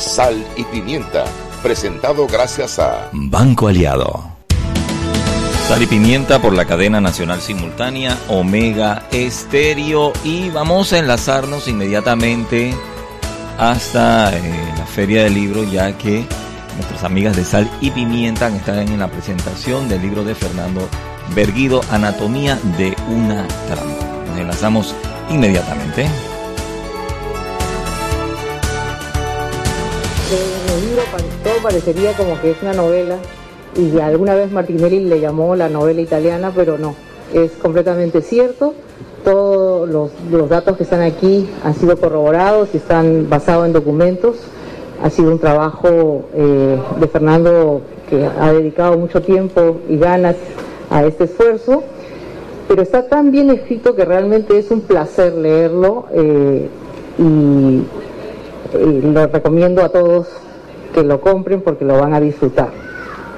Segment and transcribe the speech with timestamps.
[0.00, 1.26] Sal y pimienta,
[1.62, 4.30] presentado gracias a Banco Aliado.
[5.68, 12.74] Sal y pimienta por la cadena nacional simultánea Omega Estéreo y vamos a enlazarnos inmediatamente
[13.58, 16.24] hasta eh, la Feria del Libro ya que
[16.76, 20.88] nuestras amigas de Sal y Pimienta están en la presentación del libro de Fernando
[21.34, 24.06] Berguido, Anatomía de una trampa.
[24.28, 24.94] Nos enlazamos
[25.28, 26.08] inmediatamente.
[30.32, 31.02] El libro
[31.42, 33.16] todo parecería como que es una novela
[33.76, 36.94] y alguna vez Martinelli le llamó la novela italiana, pero no,
[37.32, 38.74] es completamente cierto.
[39.24, 44.36] Todos los, datos que están aquí han sido corroborados y están basados en documentos.
[45.02, 50.36] Ha sido un trabajo eh, de Fernando que ha dedicado mucho tiempo y ganas
[50.90, 51.82] a este esfuerzo,
[52.68, 56.68] pero está tan bien escrito que realmente es un placer leerlo eh,
[57.18, 57.82] y
[58.74, 60.28] y lo recomiendo a todos
[60.94, 62.70] que lo compren porque lo van a disfrutar.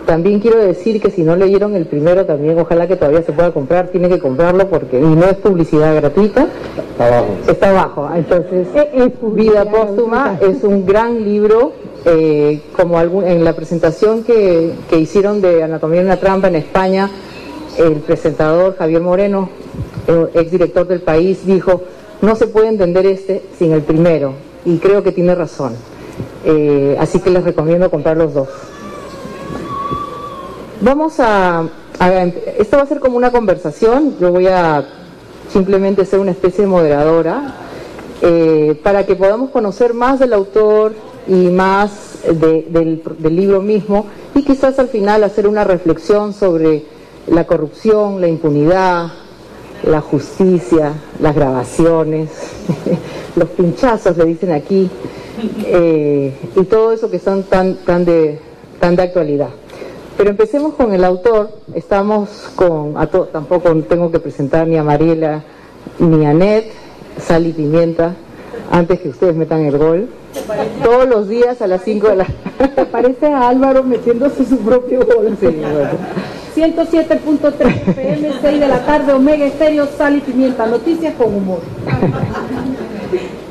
[0.07, 3.53] También quiero decir que si no leyeron el primero, también ojalá que todavía se pueda
[3.53, 6.49] comprar, tiene que comprarlo porque no es publicidad gratuita.
[6.91, 7.27] Está abajo.
[7.49, 8.11] Está abajo.
[8.15, 11.73] Entonces, es Vida Póstuma es un gran libro,
[12.05, 17.09] eh, como en la presentación que, que hicieron de Anatomía de una trampa en España,
[17.79, 19.49] el presentador Javier Moreno,
[20.35, 21.83] ex director del país, dijo,
[22.23, 25.75] no se puede entender este sin el primero y creo que tiene razón.
[26.45, 28.49] Eh, así que les recomiendo comprar los dos.
[30.81, 31.69] Vamos a,
[32.59, 34.17] Esto va a ser como una conversación.
[34.21, 34.85] Yo voy a
[35.53, 37.55] simplemente ser una especie de moderadora
[38.21, 40.95] eh, para que podamos conocer más del autor
[41.29, 43.03] y más del
[43.37, 46.85] libro mismo y quizás al final hacer una reflexión sobre
[47.27, 49.09] la corrupción, la impunidad,
[49.85, 52.31] la justicia, las grabaciones,
[53.37, 54.91] los pinchazos le dicen aquí,
[55.65, 58.39] eh, y todo eso que son tan, tan, de,
[58.81, 59.49] tan de actualidad.
[60.17, 62.95] Pero empecemos con el autor, estamos con,
[63.33, 65.43] tampoco tengo que presentar ni a Mariela
[65.99, 66.65] ni a Ned,
[67.19, 68.15] Sal y Pimienta,
[68.71, 70.09] antes que ustedes metan el gol.
[70.83, 72.27] Todos los días a las 5 de la...
[72.75, 75.37] ¿Te parece a Álvaro metiéndose su propio gol?
[76.55, 81.61] 107.3 PM, 6 de la tarde, Omega Estéreo, Sal y Pimienta, noticias con humor.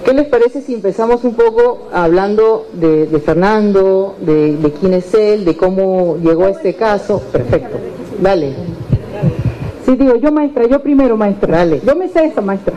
[0.05, 5.55] ¿Qué les parece si empezamos un poco hablando de, Fernando, de, quién es él, de
[5.55, 7.21] cómo llegó a este caso?
[7.31, 7.77] Perfecto,
[8.19, 8.53] dale.
[9.85, 11.57] Sí, digo, yo maestra, yo primero maestra.
[11.57, 11.81] Dale.
[11.85, 12.73] Yo me sé esa maestra.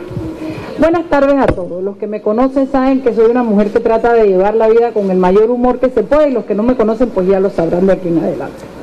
[0.79, 1.81] Buenas tardes a todos.
[1.83, 4.91] Los que me conocen saben que soy una mujer que trata de llevar la vida
[4.91, 7.39] con el mayor humor que se puede y los que no me conocen pues ya
[7.39, 8.74] lo sabrán de aquí en adelante.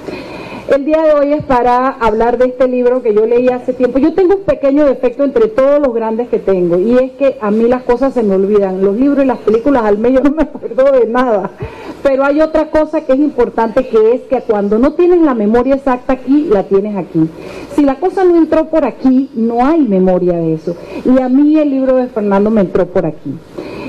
[0.69, 3.99] El día de hoy es para hablar de este libro que yo leí hace tiempo.
[3.99, 7.51] Yo tengo un pequeño defecto entre todos los grandes que tengo y es que a
[7.51, 8.83] mí las cosas se me olvidan.
[8.83, 11.51] Los libros y las películas al medio no me acuerdo de nada.
[12.03, 15.75] Pero hay otra cosa que es importante que es que cuando no tienes la memoria
[15.75, 17.29] exacta aquí, la tienes aquí.
[17.75, 20.77] Si la cosa no entró por aquí, no hay memoria de eso.
[21.05, 23.37] Y a mí el libro de Fernando me entró por aquí.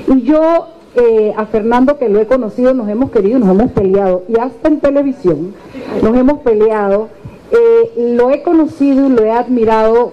[0.08, 4.22] Y yo eh, a Fernando, que lo he conocido, nos hemos querido, nos hemos peleado,
[4.28, 5.54] y hasta en televisión
[6.02, 7.08] nos hemos peleado.
[7.50, 10.12] Eh, lo he conocido y lo he admirado,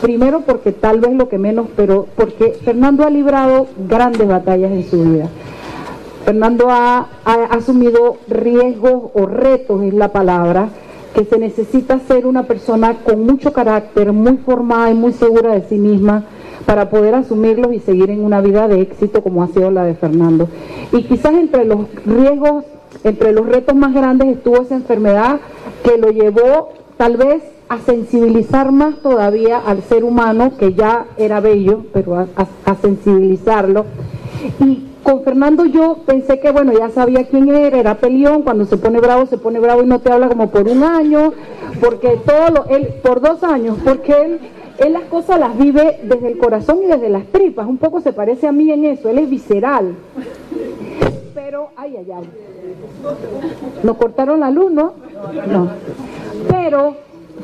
[0.00, 4.84] primero porque tal vez lo que menos, pero porque Fernando ha librado grandes batallas en
[4.84, 5.28] su vida.
[6.24, 10.68] Fernando ha, ha asumido riesgos o retos, es la palabra,
[11.14, 15.62] que se necesita ser una persona con mucho carácter, muy formada y muy segura de
[15.68, 16.24] sí misma,
[16.66, 19.94] para poder asumirlos y seguir en una vida de éxito como ha sido la de
[19.94, 20.48] Fernando.
[20.92, 22.64] Y quizás entre los riesgos,
[23.02, 25.40] entre los retos más grandes estuvo esa enfermedad
[25.82, 31.40] que lo llevó tal vez a sensibilizar más todavía al ser humano, que ya era
[31.40, 33.86] bello, pero a, sensibilizarlo.
[34.60, 38.76] Y con Fernando yo pensé que, bueno, ya sabía quién era, era peleón, cuando se
[38.76, 41.32] pone bravo, se pone bravo y no te habla como por un año,
[41.80, 44.40] porque todo lo, él, por dos años, porque él
[44.78, 47.66] él las cosas las vive desde el corazón y desde las tripas.
[47.66, 49.08] Un poco se parece a mí en eso.
[49.08, 49.94] Él es visceral.
[51.34, 52.30] Pero, ay, ay, ay.
[53.82, 54.94] ¿Nos cortaron la luz, no?
[55.46, 55.68] No.
[56.48, 56.96] Pero,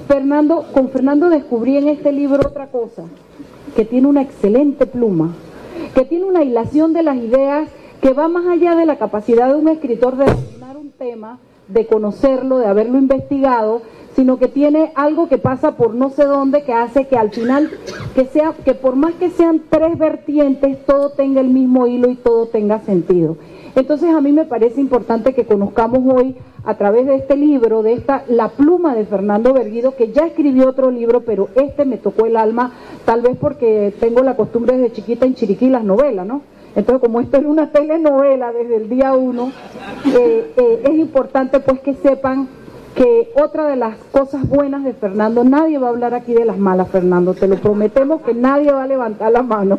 [0.08, 3.04] Fernando, con Fernando descubrí en este libro otra cosa.
[3.76, 5.34] Que tiene una excelente pluma.
[5.94, 7.68] Que tiene una hilación de las ideas
[8.00, 11.38] que va más allá de la capacidad de un escritor de dominar un tema,
[11.68, 13.82] de conocerlo, de haberlo investigado,
[14.16, 17.70] sino que tiene algo que pasa por no sé dónde que hace que al final
[18.14, 22.16] que sea que por más que sean tres vertientes todo tenga el mismo hilo y
[22.16, 23.36] todo tenga sentido.
[23.76, 27.92] Entonces a mí me parece importante que conozcamos hoy a través de este libro, de
[27.94, 32.26] esta La pluma de Fernando Berguido, que ya escribió otro libro, pero este me tocó
[32.26, 32.72] el alma,
[33.04, 36.42] tal vez porque tengo la costumbre desde chiquita en Chiriquí las novelas, ¿no?
[36.76, 39.50] Entonces, como esto es una telenovela desde el día uno,
[40.06, 42.48] eh, eh, es importante pues que sepan
[42.94, 46.58] que otra de las cosas buenas de Fernando, nadie va a hablar aquí de las
[46.58, 49.78] malas, Fernando, te lo prometemos que nadie va a levantar la mano.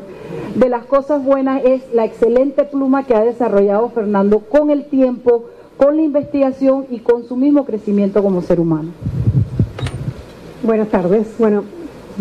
[0.55, 5.45] De las cosas buenas es la excelente pluma que ha desarrollado Fernando con el tiempo,
[5.77, 8.89] con la investigación y con su mismo crecimiento como ser humano.
[10.63, 11.27] Buenas tardes.
[11.39, 11.63] Bueno,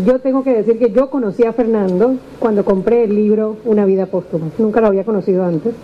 [0.04, 4.06] yo tengo que decir que yo conocí a Fernando cuando compré el libro Una vida
[4.06, 4.46] póstuma.
[4.58, 5.74] Nunca lo había conocido antes.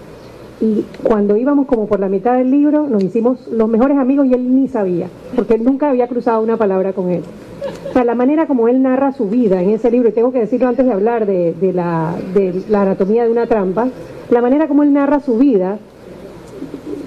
[0.60, 4.32] Y cuando íbamos como por la mitad del libro, nos hicimos los mejores amigos y
[4.32, 7.22] él ni sabía, porque nunca había cruzado una palabra con él.
[7.90, 10.40] O sea, la manera como él narra su vida en ese libro, y tengo que
[10.40, 13.88] decirlo antes de hablar de, la, de la anatomía de una trampa,
[14.30, 15.78] la manera como él narra su vida,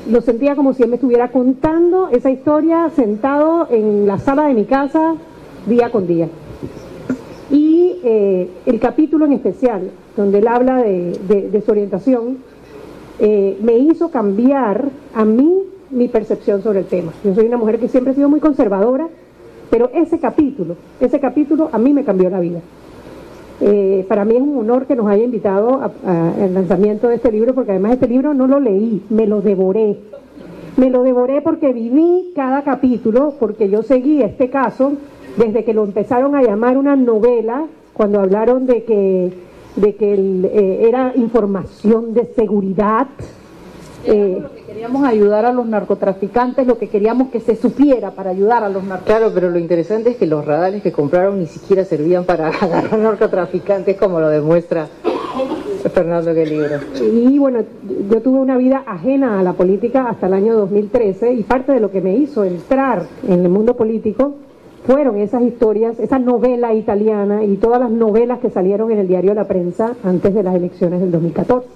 [0.10, 4.54] lo sentía como si él me estuviera contando esa historia sentado en la sala de
[4.54, 5.16] mi casa
[5.68, 6.28] día con día.
[7.52, 12.38] Y eh, el capítulo en especial, donde él habla de, su orientación,
[13.20, 17.12] eh, me hizo cambiar a mí mi percepción sobre el tema.
[17.24, 19.08] Yo soy una mujer que siempre ha sido muy conservadora,
[19.70, 22.60] pero ese capítulo, ese capítulo a mí me cambió la vida.
[23.62, 27.54] Eh, para mí es un honor que nos haya invitado al lanzamiento de este libro,
[27.54, 29.98] porque además este libro no lo leí, me lo devoré.
[30.78, 34.94] Me lo devoré porque viví cada capítulo, porque yo seguí este caso
[35.36, 39.34] desde que lo empezaron a llamar una novela, cuando hablaron de que,
[39.76, 43.08] de que eh, era información de seguridad.
[44.06, 48.70] Eh, queríamos ayudar a los narcotraficantes, lo que queríamos que se supiera para ayudar a
[48.70, 49.16] los narcotraficantes.
[49.16, 52.98] Claro, pero lo interesante es que los radares que compraron ni siquiera servían para agarrar
[52.98, 54.88] narcotraficantes, como lo demuestra
[55.88, 56.80] Fernando que libro.
[57.02, 57.64] Y bueno,
[58.10, 61.80] yo tuve una vida ajena a la política hasta el año 2013 y parte de
[61.80, 64.36] lo que me hizo entrar en el mundo político
[64.90, 69.36] fueron esas historias, esa novela italiana y todas las novelas que salieron en el diario
[69.36, 71.68] La Prensa antes de las elecciones del 2014.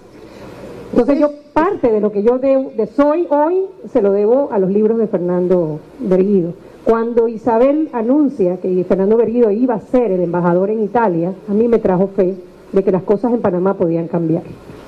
[0.93, 4.71] Entonces yo parte de lo que yo de, soy hoy se lo debo a los
[4.71, 6.53] libros de Fernando Berguido.
[6.85, 11.67] Cuando Isabel anuncia que Fernando Berguido iba a ser el embajador en Italia, a mí
[11.67, 12.33] me trajo fe
[12.71, 14.41] de que las cosas en Panamá podían cambiar.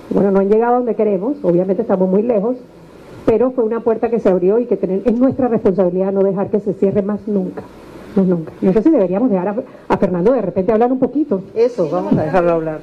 [0.10, 2.58] Bueno, no han llegado donde queremos, obviamente estamos muy lejos,
[3.28, 6.60] pero fue una puerta que se abrió y que es nuestra responsabilidad no dejar que
[6.60, 7.62] se cierre más nunca.
[8.16, 8.54] No, nunca.
[8.62, 11.42] No sé si deberíamos dejar a, Fernando de repente hablar un poquito.
[11.54, 12.80] Eso, vamos a dejarlo hablar.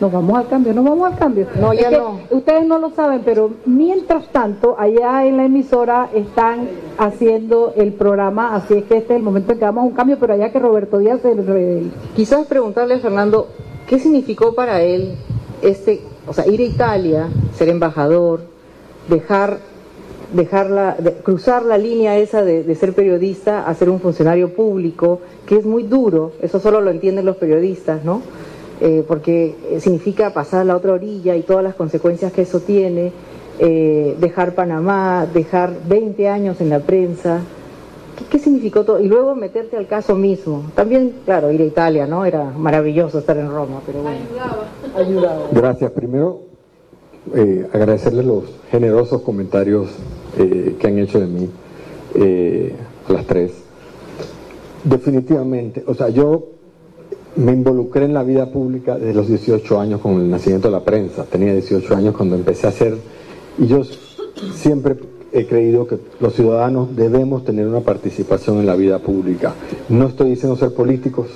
[0.00, 1.46] Nos vamos al cambio, nos vamos al cambio.
[1.60, 2.20] No, ya no.
[2.30, 6.68] Ustedes no lo saben, pero mientras tanto, allá en la emisora están
[6.98, 9.94] haciendo el programa, así es que este es el momento en que vamos a un
[9.94, 11.36] cambio, pero allá que Roberto Díaz se
[12.14, 13.48] Quizás preguntarle a Fernando,
[13.86, 15.16] ¿qué significó para él
[15.62, 18.42] este, o sea, ir a Italia, ser embajador,
[19.08, 19.58] dejar
[20.36, 25.64] dejarla, cruzar la línea esa de, ser periodista a ser un funcionario público, que es
[25.64, 28.22] muy duro, eso solo lo entienden los periodistas, ¿no?
[28.80, 33.10] Eh, porque significa pasar a la otra orilla y todas las consecuencias que eso tiene,
[33.58, 37.40] eh, dejar Panamá, dejar 20 años en la prensa,
[38.30, 38.98] ¿Qué, significó todo?
[38.98, 40.64] Y luego meterte al caso mismo.
[40.74, 42.24] También, claro, ir a Italia, ¿no?
[42.24, 44.18] Era maravilloso estar en Roma, pero bueno.
[44.96, 45.48] Ayudaba.
[45.52, 45.90] Gracias.
[45.92, 46.40] Primero,
[47.34, 49.88] eh, agradecerle los generosos comentarios
[50.38, 51.48] eh, que han hecho de mí
[52.14, 52.72] eh,
[53.08, 53.52] a las tres.
[54.84, 56.50] Definitivamente, o sea, yo
[57.34, 60.84] me involucré en la vida pública desde los 18 años con el nacimiento de la
[60.84, 61.24] prensa.
[61.24, 62.96] Tenía 18 años cuando empecé a hacer,
[63.58, 63.82] y yo
[64.54, 64.96] siempre
[65.32, 69.54] he creído que los ciudadanos debemos tener una participación en la vida pública.
[69.88, 71.26] No estoy diciendo ser políticos,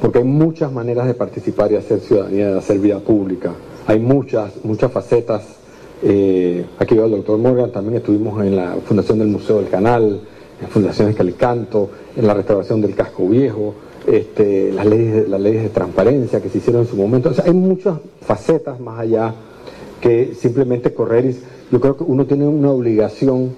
[0.00, 3.52] porque hay muchas maneras de participar y hacer ciudadanía, de hacer vida pública
[3.86, 5.42] hay muchas, muchas facetas.
[6.02, 10.20] Eh, aquí veo al doctor Morgan, también estuvimos en la fundación del Museo del Canal,
[10.60, 13.74] en Fundaciones Calicanto, en la restauración del casco viejo,
[14.06, 17.30] este, las, leyes, las leyes de transparencia que se hicieron en su momento.
[17.30, 19.34] O sea, hay muchas facetas más allá
[20.00, 21.34] que simplemente correr.
[21.70, 23.54] Yo creo que uno tiene una obligación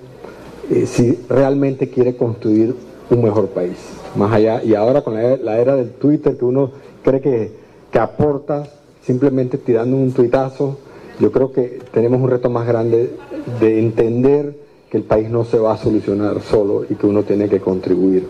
[0.70, 2.74] eh, si realmente quiere construir
[3.10, 3.76] un mejor país.
[4.16, 6.70] Más allá, y ahora con la, era del Twitter que uno
[7.02, 7.52] cree que,
[7.90, 8.64] que aporta
[9.06, 10.78] simplemente tirando un tuitazo,
[11.20, 13.12] yo creo que tenemos un reto más grande
[13.60, 14.56] de entender
[14.90, 18.26] que el país no se va a solucionar solo y que uno tiene que contribuir.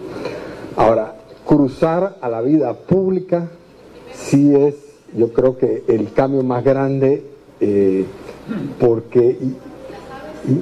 [0.76, 1.16] Ahora,
[1.46, 3.48] cruzar a la vida pública
[4.12, 4.74] sí es,
[5.16, 7.24] yo creo que el cambio más grande
[7.60, 8.04] eh,
[8.78, 9.38] porque,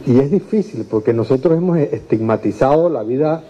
[0.07, 3.43] y, es difícil, porque nosotros hemos estigmatizado la vida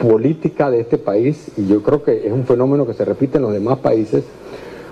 [0.00, 3.42] política de este país, y yo creo que es un fenómeno que se repite en
[3.42, 4.24] los demás países,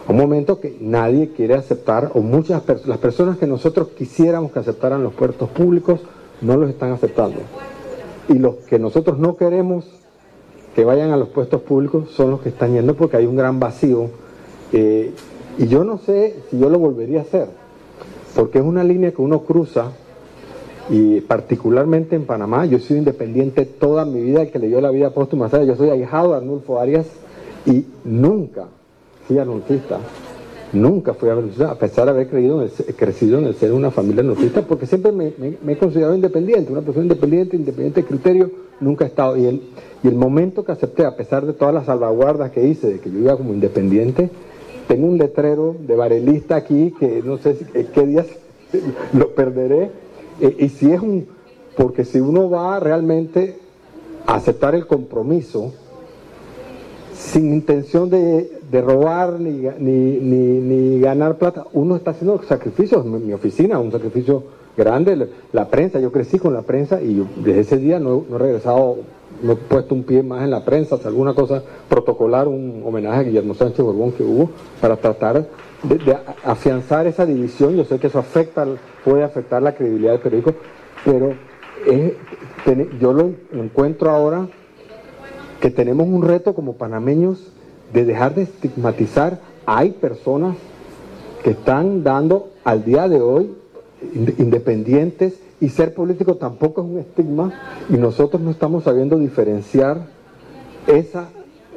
[0.09, 4.59] un momento que nadie quiere aceptar, o muchas personas, las personas que nosotros quisiéramos que
[4.59, 6.00] aceptaran los puertos públicos,
[6.41, 7.41] no los están aceptando.
[8.29, 9.85] Y los que nosotros no queremos
[10.75, 13.61] que vayan a los puestos públicos son los que están yendo porque hay un gran
[13.61, 14.11] vacío.
[14.73, 15.12] Eh,
[15.59, 17.49] y yo no sé si yo lo volvería a hacer,
[18.35, 19.93] porque es una línea que uno cruza
[20.88, 24.81] y particularmente en Panamá, yo he sido independiente toda mi vida, el que le dio
[24.81, 27.07] la vida póstuma, yo soy ahijado de Arnulfo Arias
[27.67, 28.69] y nunca
[29.28, 29.99] fui anuncista,
[30.73, 33.90] nunca fui anuncista, a pesar de haber creído en el, crecido en el ser una
[33.90, 35.35] familia anuncista, porque siempre me,
[35.68, 39.37] he considerado independiente, una persona independiente, independiente de criterio, nunca he estado.
[39.37, 43.11] Y el, momento que acepté, a pesar de todas las salvaguardas que hice, de que
[43.11, 44.30] yo iba como independiente,
[44.88, 48.26] tengo un letrero de varelista aquí que no sé si, qué días
[49.12, 49.90] lo perderé.
[50.40, 51.26] Eh, y si es un,
[51.76, 53.58] porque si uno va realmente
[54.26, 55.75] a aceptar el compromiso,
[57.14, 63.05] sin intención de, robar ni, ni, ganar plata, uno está haciendo sacrificios.
[63.05, 64.45] En mi oficina, un sacrificio
[64.77, 68.99] grande, la prensa, yo crecí con la prensa y desde ese día no, he regresado,
[69.43, 73.23] no he puesto un pie más en la prensa, alguna cosa protocolar, un homenaje a
[73.23, 75.49] Guillermo Sánchez Borbón que hubo, para tratar
[75.83, 77.75] de, afianzar esa división.
[77.75, 78.67] Yo sé que eso afecta,
[79.05, 80.55] puede afectar la credibilidad del periódico,
[81.05, 81.33] pero
[83.01, 84.47] yo lo encuentro ahora
[85.61, 87.53] que tenemos un reto como panameños
[87.92, 89.40] de dejar de estigmatizar.
[89.66, 90.57] Hay personas
[91.42, 93.54] que están dando al día de hoy
[94.38, 97.52] independientes y ser político tampoco es un estigma
[97.88, 100.07] y nosotros no estamos sabiendo diferenciar
[100.87, 101.28] esa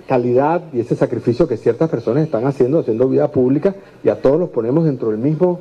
[0.07, 4.39] calidad y ese sacrificio que ciertas personas están haciendo, haciendo vida pública y a todos
[4.39, 5.59] los ponemos dentro del mismo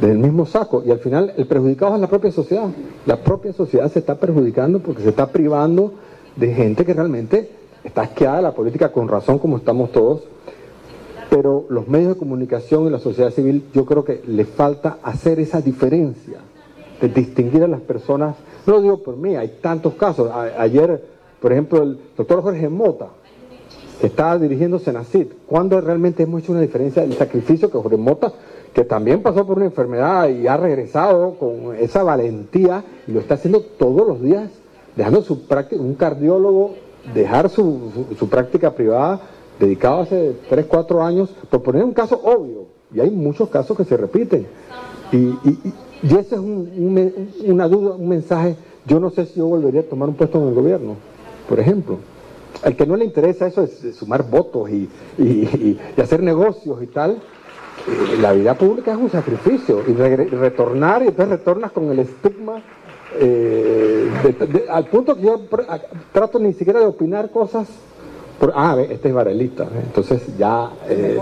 [0.00, 2.68] del mismo saco y al final el perjudicado es la propia sociedad.
[3.06, 5.94] La propia sociedad se está perjudicando porque se está privando
[6.36, 7.50] de gente que realmente
[7.86, 10.22] está asqueada la política con razón como estamos todos,
[11.30, 15.40] pero los medios de comunicación y la sociedad civil yo creo que le falta hacer
[15.40, 16.38] esa diferencia
[17.00, 21.02] de distinguir a las personas, no lo digo por mí, hay tantos casos, ayer
[21.40, 23.08] por ejemplo el doctor Jorge Mota,
[24.00, 28.32] que estaba dirigiendo Senacid, ¿cuándo realmente hemos hecho una diferencia del sacrificio que Jorge Mota,
[28.74, 33.34] que también pasó por una enfermedad y ha regresado con esa valentía y lo está
[33.34, 34.50] haciendo todos los días
[34.96, 36.74] dejando su práctica, un cardiólogo
[37.14, 39.20] dejar su, su, práctica privada
[39.58, 43.84] dedicado hace 3, 4 años, por poner un caso obvio, y hay muchos casos que
[43.84, 44.46] se repiten.
[45.12, 49.46] Y, y, y ese es un, una duda, un mensaje, yo no sé si yo
[49.46, 50.96] volvería a tomar un puesto en el gobierno,
[51.48, 51.98] por ejemplo.
[52.62, 57.20] Al que no le interesa eso es sumar votos y, y hacer negocios y tal,
[57.86, 62.62] eh, la vida pública es un sacrificio y retornar y después retornas con el estigma
[63.18, 64.10] eh,
[64.68, 65.40] al punto que yo
[66.12, 67.68] trato ni siquiera de opinar cosas.
[68.38, 71.18] Por, ah, este es Varelita, entonces ya, eh,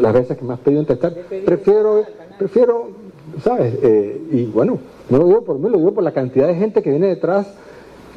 [0.00, 1.14] las veces que me has pedido intentar,
[1.44, 2.02] prefiero,
[2.36, 2.88] prefiero,
[3.40, 3.78] ¿sabes?
[3.82, 4.78] Eh, y bueno,
[5.10, 7.54] no lo digo por mí, lo digo por la cantidad de gente que viene detrás,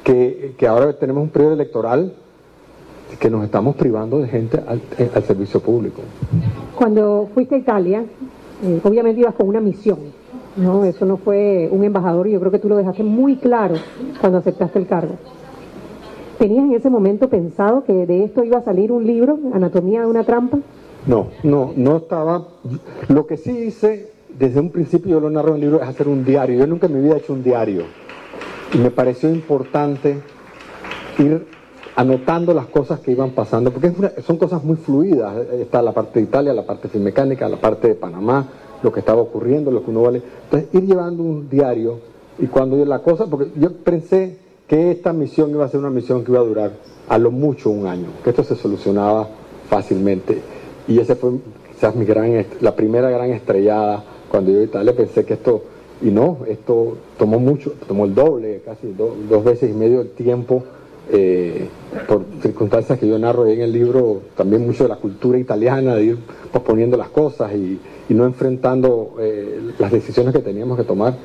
[0.04, 2.16] que, que ahora tenemos un periodo electoral
[3.20, 4.82] que nos estamos privando de gente al,
[5.14, 6.02] al servicio público.
[6.76, 8.04] Cuando fuiste a Italia,
[8.84, 10.00] obviamente ibas con una misión
[10.56, 13.76] no, eso no fue un embajador y yo creo que tú lo dejaste muy claro
[14.20, 15.16] cuando aceptaste el cargo.
[16.38, 20.08] ¿Tenías en ese momento pensado que de esto iba a salir un libro, Anatomía de
[20.08, 20.58] una trampa?
[21.06, 22.48] No, no, no estaba.
[23.08, 26.08] Lo que sí hice desde un principio, yo lo narro en el libro, es hacer
[26.08, 26.60] un diario.
[26.60, 27.84] Yo nunca en mi vida he hecho un diario.
[28.74, 30.18] Y me pareció importante
[31.20, 31.46] ir
[31.96, 33.92] anotando las cosas que iban pasando, porque
[34.22, 35.48] son cosas muy fluidas.
[35.54, 38.48] Está la parte de Italia, la parte de mecánica, la parte de Panamá,
[38.84, 40.22] lo que estaba ocurriendo, lo que uno vale.
[40.44, 42.00] Entonces, ir llevando un diario
[42.40, 45.90] y cuando yo la cosa, porque yo pensé que esta misión iba a ser una
[45.90, 46.72] misión que iba a durar
[47.10, 49.28] a lo mucho un año, que esto se solucionaba
[49.70, 50.42] fácilmente.
[50.88, 51.32] Y esa fue
[51.74, 55.62] quizás mi gran, la primera gran estrellada cuando yo a Italia, pensé que esto,
[56.02, 60.64] y no, esto tomó mucho, tomó el doble, casi dos veces y medio el tiempo.
[61.14, 61.68] Eh,
[62.08, 66.06] por circunstancias que yo narro en el libro, también mucho de la cultura italiana, de
[66.06, 66.18] ir
[66.54, 71.16] posponiendo las cosas y, no enfrentando eh, las decisiones que teníamos que tomar.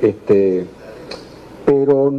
[0.00, 0.64] Este,
[1.64, 2.12] pero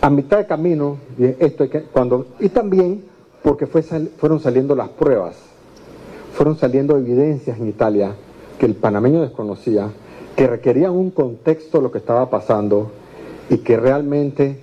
[0.00, 0.96] a mitad de camino,
[1.38, 3.04] esto cuando, y también
[3.42, 5.36] porque fue, fueron saliendo las pruebas,
[6.34, 8.14] fueron saliendo evidencias en Italia
[8.58, 9.90] que el panameño desconocía,
[10.36, 12.90] que requerían un contexto de lo que estaba pasando
[13.50, 14.60] y que realmente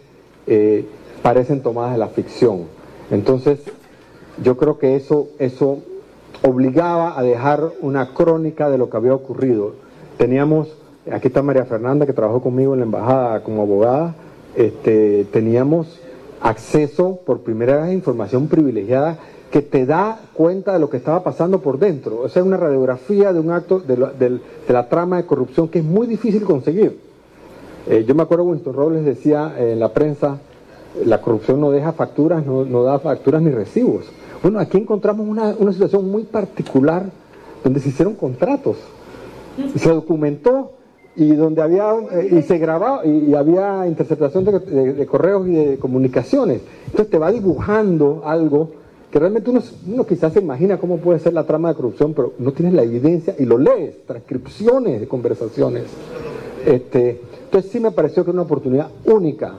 [0.48, 0.86] eh,
[1.22, 2.64] parecen tomadas de la ficción.
[3.12, 3.60] Entonces,
[4.44, 5.80] yo creo que eso, eso
[6.44, 9.74] obligaba a dejar una crónica de lo que había ocurrido.
[10.18, 10.70] teníamos,
[11.12, 14.16] aquí está María Fernanda que trabajó conmigo en la embajada como abogada,
[14.56, 16.00] este, teníamos
[16.42, 19.18] acceso por primera vez a información privilegiada
[19.52, 22.22] que te da cuenta de lo que estaba pasando por dentro.
[22.22, 26.08] O sea, una radiografía de un acto, de la, trama de corrupción que es muy
[26.08, 27.00] difícil conseguir.
[27.88, 30.40] Eh, yo me acuerdo Winston Robles decía en la prensa,
[31.06, 34.06] la corrupción no deja facturas, no, da facturas ni recibos.
[34.42, 37.06] Bueno, aquí encontramos una, situación muy particular
[37.64, 38.78] donde se hicieron contratos,
[39.76, 40.72] se documentó
[41.16, 46.62] y donde había eh, y se grababa y, había interceptación de, correos y de comunicaciones.
[46.86, 48.72] Entonces te va dibujando algo
[49.12, 52.34] que realmente uno, uno, quizás se imagina cómo puede ser la trama de corrupción, pero
[52.40, 55.86] no tienes la evidencia y lo lees, transcripciones de conversaciones.
[56.66, 59.56] Este, entonces sí me pareció que era una oportunidad única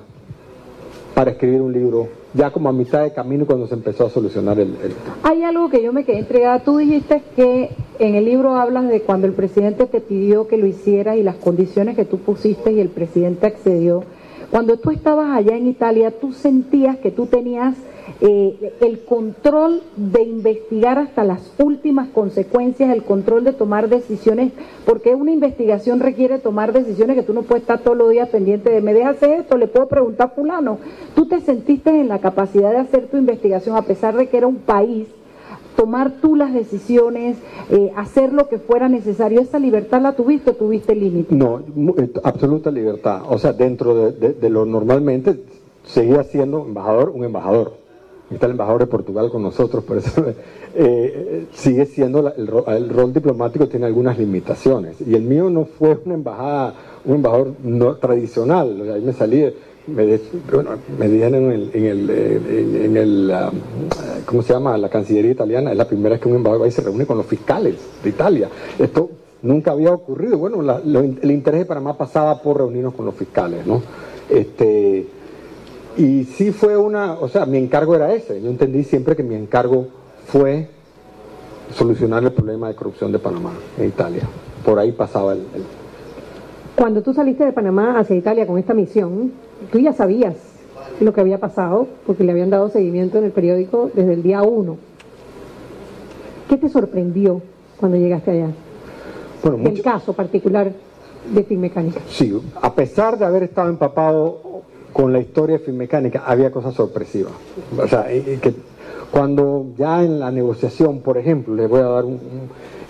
[1.15, 4.59] para escribir un libro, ya como a mitad de camino cuando se empezó a solucionar
[4.59, 4.75] el,
[5.23, 6.61] Hay algo que yo me quedé entregada.
[6.61, 10.67] Tú dijiste que en el libro hablas de cuando el presidente te pidió que lo
[10.67, 14.05] hiciera y las condiciones que tú pusiste y el presidente accedió.
[14.51, 17.77] Cuando tú estabas allá en Italia, tú sentías que tú tenías
[18.21, 24.53] eh, el control de investigar hasta las últimas consecuencias, el control de tomar decisiones,
[24.85, 28.71] porque una investigación requiere tomar decisiones que tú no puedes estar todos los días pendiente
[28.71, 30.79] de, me dejas esto, le puedo preguntar a fulano.
[31.15, 34.47] Tú te sentiste en la capacidad de hacer tu investigación a pesar de que era
[34.47, 35.09] un país
[35.77, 37.39] tomar tú las decisiones,
[37.71, 39.41] eh, hacer lo que fuera necesario.
[39.41, 41.35] ¿Esa libertad la tuviste o tuviste límite?
[41.35, 41.63] No,
[41.97, 43.23] eh, absoluta libertad.
[43.29, 45.41] O sea, dentro de lo normalmente,
[45.85, 47.80] seguía siendo embajador un embajador
[48.35, 50.25] está el embajador de Portugal con nosotros, por eso
[50.75, 54.97] eh, sigue siendo el, rol, diplomático tiene algunas limitaciones.
[55.01, 58.91] Y el mío no fue una embajada, un embajador no, tradicional.
[58.95, 59.53] ahí me salí,
[59.87, 60.21] me,
[60.53, 63.59] bueno, me dijeron en el, en el, eh, en el um,
[64.27, 64.79] ¿cómo se llama?
[64.79, 67.27] La Cancillería italiana, es la primera vez que un embajador ahí se reúne con los
[67.27, 68.49] fiscales de Italia.
[68.79, 69.11] Esto
[69.43, 70.39] nunca había ocurrido.
[70.39, 73.83] Bueno, el interés de Panamá pasaba por reunirnos con los fiscales, ¿no?
[74.29, 75.07] Este,
[75.97, 78.41] y sí fue una, o sea, mi encargo era ese.
[78.41, 79.89] Yo entendí siempre que mi encargo
[80.27, 80.69] fue
[81.75, 84.23] solucionar el problema de corrupción de Panamá en Italia.
[84.65, 85.43] Por ahí pasaba el,
[86.77, 89.33] Cuando tú saliste de Panamá hacia Italia con esta misión,
[89.71, 90.37] tú ya sabías
[91.01, 94.43] lo que había pasado porque le habían dado seguimiento en el periódico desde el día
[94.43, 94.77] uno.
[96.49, 97.41] ¿Qué te sorprendió
[97.79, 98.49] cuando llegaste allá?
[99.43, 100.73] Bueno, El caso particular
[101.33, 102.01] de Finmecánica.
[102.09, 104.63] Sí, a pesar de haber estado empapado
[104.93, 107.33] con la historia de Finmecánica había cosas sorpresivas.
[107.79, 108.55] O sea, que
[109.11, 112.21] cuando ya en la negociación, por ejemplo, les voy a dar un,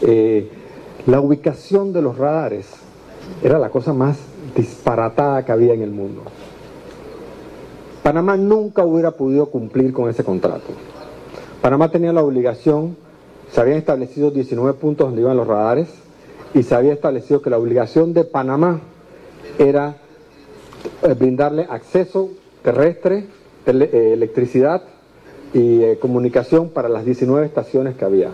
[0.03, 0.51] eh,
[1.07, 2.67] la ubicación de los radares
[3.43, 4.19] era la cosa más
[4.55, 6.23] disparatada que había en el mundo.
[8.03, 10.73] Panamá nunca hubiera podido cumplir con ese contrato.
[11.61, 12.97] Panamá tenía la obligación,
[13.51, 15.89] se habían establecido 19 puntos donde iban los radares
[16.55, 18.81] y se había establecido que la obligación de Panamá
[19.59, 19.97] era
[21.19, 22.31] brindarle acceso
[22.62, 23.27] terrestre,
[23.66, 24.83] eh, electricidad
[25.53, 28.31] y eh, comunicación para las 19 estaciones que había.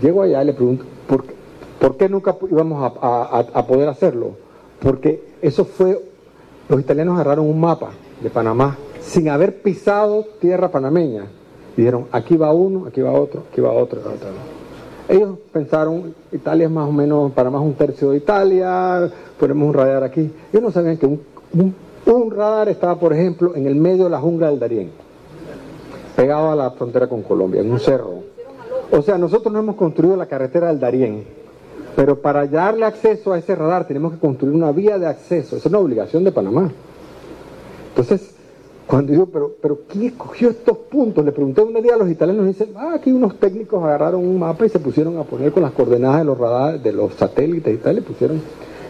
[0.00, 4.36] Llego allá y le pregunto, ¿por, qué nunca íbamos a, poder hacerlo?
[4.80, 6.00] Porque eso fue,
[6.68, 7.90] los italianos agarraron un mapa
[8.20, 11.26] de Panamá sin haber pisado tierra panameña.
[11.76, 14.53] dijeron, aquí va uno, aquí va otro, aquí va otro, otro.
[15.08, 19.74] Ellos pensaron, Italia es más o menos, Panamá es un tercio de Italia, ponemos un
[19.74, 20.32] radar aquí.
[20.50, 21.20] Ellos no sabían que un,
[22.06, 24.90] un, radar estaba, por ejemplo, en el medio de la jungla del Darién,
[26.16, 28.22] pegado a la frontera con Colombia, en un cerro.
[28.90, 31.24] O sea, nosotros no hemos construido la carretera del Darién,
[31.94, 35.56] pero para darle acceso a ese radar tenemos que construir una vía de acceso.
[35.56, 36.70] Esa es una obligación de Panamá.
[37.90, 38.33] Entonces,
[38.86, 41.24] cuando digo, pero, pero ¿quién escogió estos puntos?
[41.24, 44.66] Le pregunté un día a los italianos dicen, ah, aquí unos técnicos agarraron un mapa
[44.66, 47.78] y se pusieron a poner con las coordenadas de los radares, de los satélites y
[47.78, 48.42] tal, le pusieron.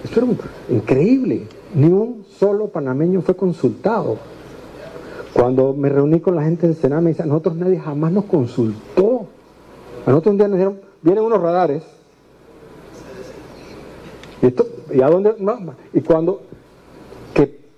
[0.03, 0.29] Esto era
[0.69, 1.47] increíble.
[1.75, 4.19] Ni un solo panameño fue consultado.
[5.33, 8.25] Cuando me reuní con la gente del Senado, me dicen, a nosotros nadie jamás nos
[8.25, 9.27] consultó.
[10.07, 11.85] A nosotros un día nos dijeron, vienen unos radares.
[14.43, 15.35] Y esto, ¿y a dónde?
[15.93, 16.43] y cuando,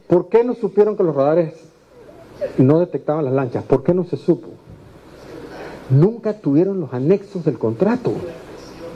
[0.09, 1.66] ¿por qué no supieron que los radares
[2.59, 3.65] no detectaban las lanchas.
[3.65, 4.49] ¿Por qué no se supo?
[5.91, 8.13] Nunca tuvieron los anexos del contrato.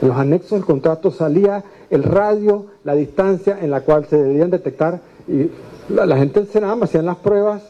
[0.01, 4.49] En los anexos del contrato salía el radio, la distancia en la cual se debían
[4.49, 5.49] detectar y
[5.89, 7.63] la, gente del Senado hacían las pruebas.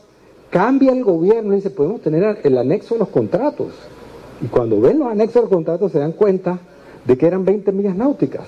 [0.49, 3.73] Cambia el gobierno y dice, podemos tener el anexo de los contratos.
[4.41, 6.59] Y cuando ven los anexos del contrato se dan cuenta
[7.05, 8.47] de que eran 20 millas náuticas.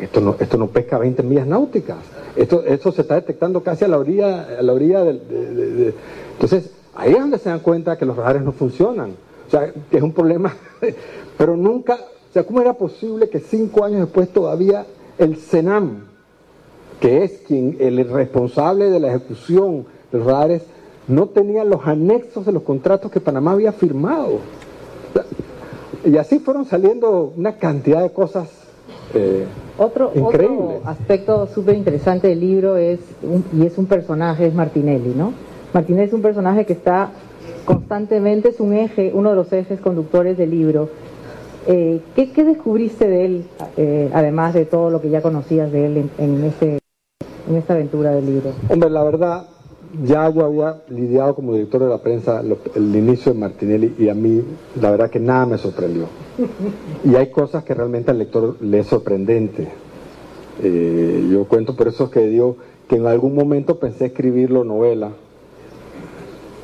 [0.00, 1.98] Esto, no, esto no pesca 20 millas náuticas.
[2.36, 5.94] Esto, esto se está detectando casi a la orilla, a la orilla de,
[6.32, 9.12] Entonces, ahí es donde se dan cuenta que los radares no funcionan.
[9.46, 10.54] O sea, es un problema,
[11.38, 11.98] pero nunca
[12.34, 14.86] sea, ¿cómo era posible que cinco años después todavía
[15.18, 16.06] el Senam,
[16.98, 20.62] que es quien el responsable de la ejecución de los radares,
[21.06, 24.40] no tenía los anexos de los contratos que Panamá había firmado?
[26.04, 28.48] Y así fueron saliendo una cantidad de cosas
[29.14, 29.46] eh,
[29.78, 33.00] otro, otro aspecto súper interesante del libro es,
[33.52, 35.32] y es un personaje, es Martinelli, ¿no?
[35.72, 37.10] Martinelli es un personaje que está
[37.64, 40.88] constantemente, es un eje, uno de los ejes conductores del libro.
[41.66, 43.44] Eh, ¿qué, descubriste de él,
[43.76, 46.78] eh, además de todo lo que ya conocías de él en, este,
[47.48, 48.52] en esta aventura del libro?
[48.68, 49.46] Hombre, la verdad,
[50.02, 52.42] ya yo había lidiado como director de la prensa
[52.74, 54.42] el inicio de Martinelli y a mí
[54.80, 56.06] la verdad que nada me sorprendió.
[57.04, 59.68] Y hay cosas que realmente al lector le es sorprendente.
[60.62, 62.56] Eh, yo cuento por eso que digo
[62.88, 65.10] que en algún momento pensé escribirlo novela,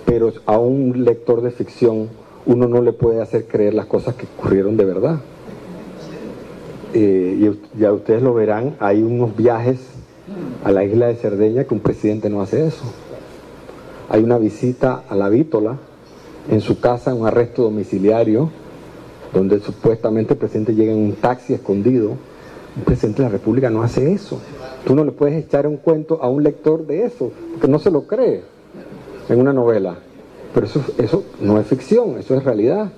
[0.07, 2.09] pero a un lector de ficción
[2.47, 5.21] uno no le puede hacer creer las cosas que ocurrieron de verdad.
[6.93, 9.79] Eh, y ya ustedes lo verán, hay unos viajes
[10.65, 12.85] a la isla de Cerdeña que un presidente no hace eso.
[14.11, 15.79] Hay una visita a la Vítola
[16.51, 18.51] en su casa, un arresto domiciliario,
[19.33, 22.17] donde supuestamente el presidente llega en un taxi escondido.
[22.77, 24.41] Un presidente de la República no hace eso.
[24.85, 27.93] Tú no le puedes echar un cuento a un lector de eso, porque no se
[27.93, 28.43] lo cree
[29.29, 29.95] en una novela.
[30.53, 32.91] Pero eso, eso no es ficción, eso es realidad.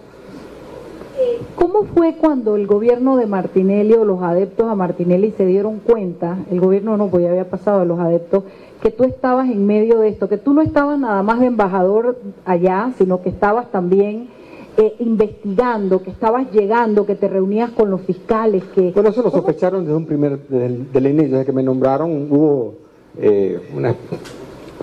[1.57, 6.39] ¿Cómo fue cuando el gobierno de Martinelli o los adeptos a Martinelli se dieron cuenta,
[6.51, 8.45] el gobierno no, podía haber pasado a los adeptos,
[8.83, 12.19] que tú estabas en medio de esto, que tú no estabas nada más de embajador
[12.45, 14.29] allá, sino que estabas también
[14.77, 18.91] eh, investigando, que estabas llegando, que te reunías con los fiscales, que...
[18.91, 22.75] Bueno, eso lo sospecharon desde un primer, del inicio, desde que me nombraron hubo
[23.19, 23.95] eh, una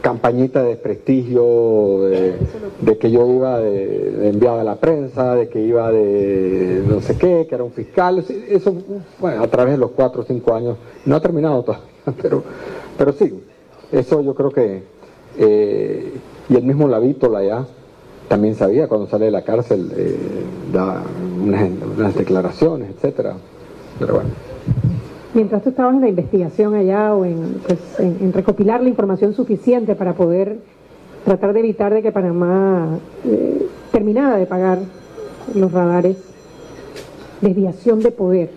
[0.02, 5.92] campañita de desprestigio, de, que yo iba de, enviado a la prensa, de que iba
[5.92, 8.74] de no sé qué, que era un fiscal, eso,
[9.20, 11.88] bueno, a través de los cuatro o cinco años, no ha terminado todavía,
[12.22, 12.44] pero,
[12.98, 13.34] pero sí,
[13.92, 14.84] eso yo creo que,
[15.38, 16.14] eh,
[16.50, 17.66] y el mismo Lavítola ya
[18.28, 20.18] también sabía cuando sale de la cárcel, eh,
[20.72, 21.04] da
[21.44, 23.36] unas, declaraciones, etcétera,
[23.98, 24.30] pero bueno.
[25.34, 29.96] Mientras tú estabas en la investigación allá o en, pues, en, recopilar la información suficiente
[29.96, 30.60] para poder
[31.26, 34.80] tratar de evitar de que Panamá eh, terminara de pagar
[35.54, 36.18] los radares,
[37.42, 38.52] desviación de poder,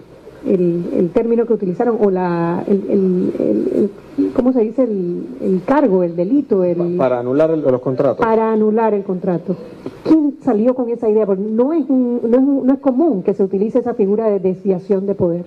[0.46, 3.90] el, término que utilizaron, o la, el,
[4.34, 4.82] ¿cómo se dice?
[4.84, 6.64] El, cargo, el delito.
[6.64, 8.24] El, para anular los contratos.
[8.24, 9.56] Para anular el contrato.
[10.04, 11.26] ¿Quién salió con esa idea?
[11.26, 15.06] Porque no es, no, es, no es común que se utilice esa figura de desviación
[15.06, 15.44] de poder.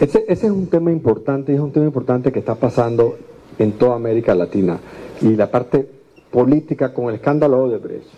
[0.00, 3.16] Ese, ese es un tema importante, es un tema importante que está pasando
[3.58, 4.78] en toda América Latina.
[5.20, 5.88] Y la parte
[6.30, 8.08] política con el escándalo de Brecht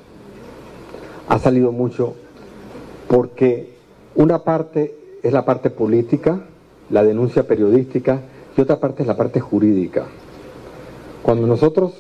[1.29, 2.15] ha salido mucho
[3.09, 3.75] porque
[4.15, 6.39] una parte es la parte política,
[6.91, 8.21] la denuncia periodística,
[8.57, 10.05] y otra parte es la parte jurídica.
[11.23, 11.95] Cuando nosotros,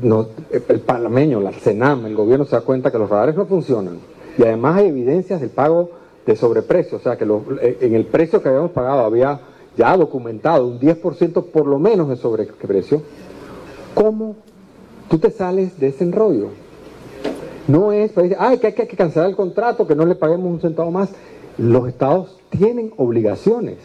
[0.00, 3.98] el panameño, la CENAM, el gobierno se da cuenta que los radares no funcionan,
[4.38, 5.90] y además hay evidencias del pago
[6.24, 9.40] de sobreprecio, o sea que eh, en el precio que habíamos pagado había
[9.76, 13.02] ya documentado un 10% por lo menos de sobreprecio,
[13.94, 14.36] ¿cómo
[15.10, 16.50] tú te sales de ese enrollo?
[17.68, 20.46] No es para decir, ay, que hay que cancelar el contrato, que no le paguemos
[20.46, 21.10] un centavo más.
[21.58, 23.78] Los estados tienen obligaciones.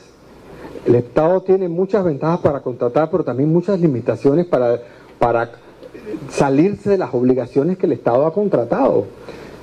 [0.86, 4.80] El Estado tiene muchas ventajas para contratar, pero también muchas limitaciones para,
[5.20, 5.52] para
[6.30, 9.06] salirse de las obligaciones que el Estado ha contratado.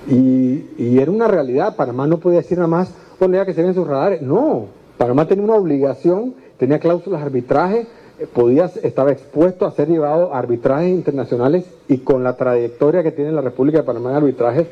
[0.08, 3.62] Y, y era una realidad, Panamá no podía decir nada más, bueno, ya que se
[3.62, 4.22] ven sus radares.
[4.22, 7.86] No, Panamá tenía una obligación, tenía cláusulas de arbitraje,
[8.26, 13.32] podía, estaba expuesto a ser llevado a arbitrajes internacionales y con la trayectoria que tiene
[13.32, 14.66] la República de Panamá en arbitraje,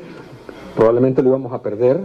[0.75, 2.01] probablemente lo íbamos a perder.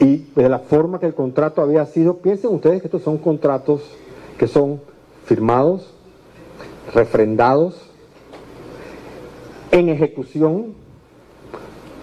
[0.00, 3.82] Y de la forma que el contrato había sido, piensen ustedes que estos son contratos
[4.38, 4.80] que son
[5.24, 5.92] firmados,
[6.94, 7.88] refrendados,
[9.72, 10.74] en ejecución,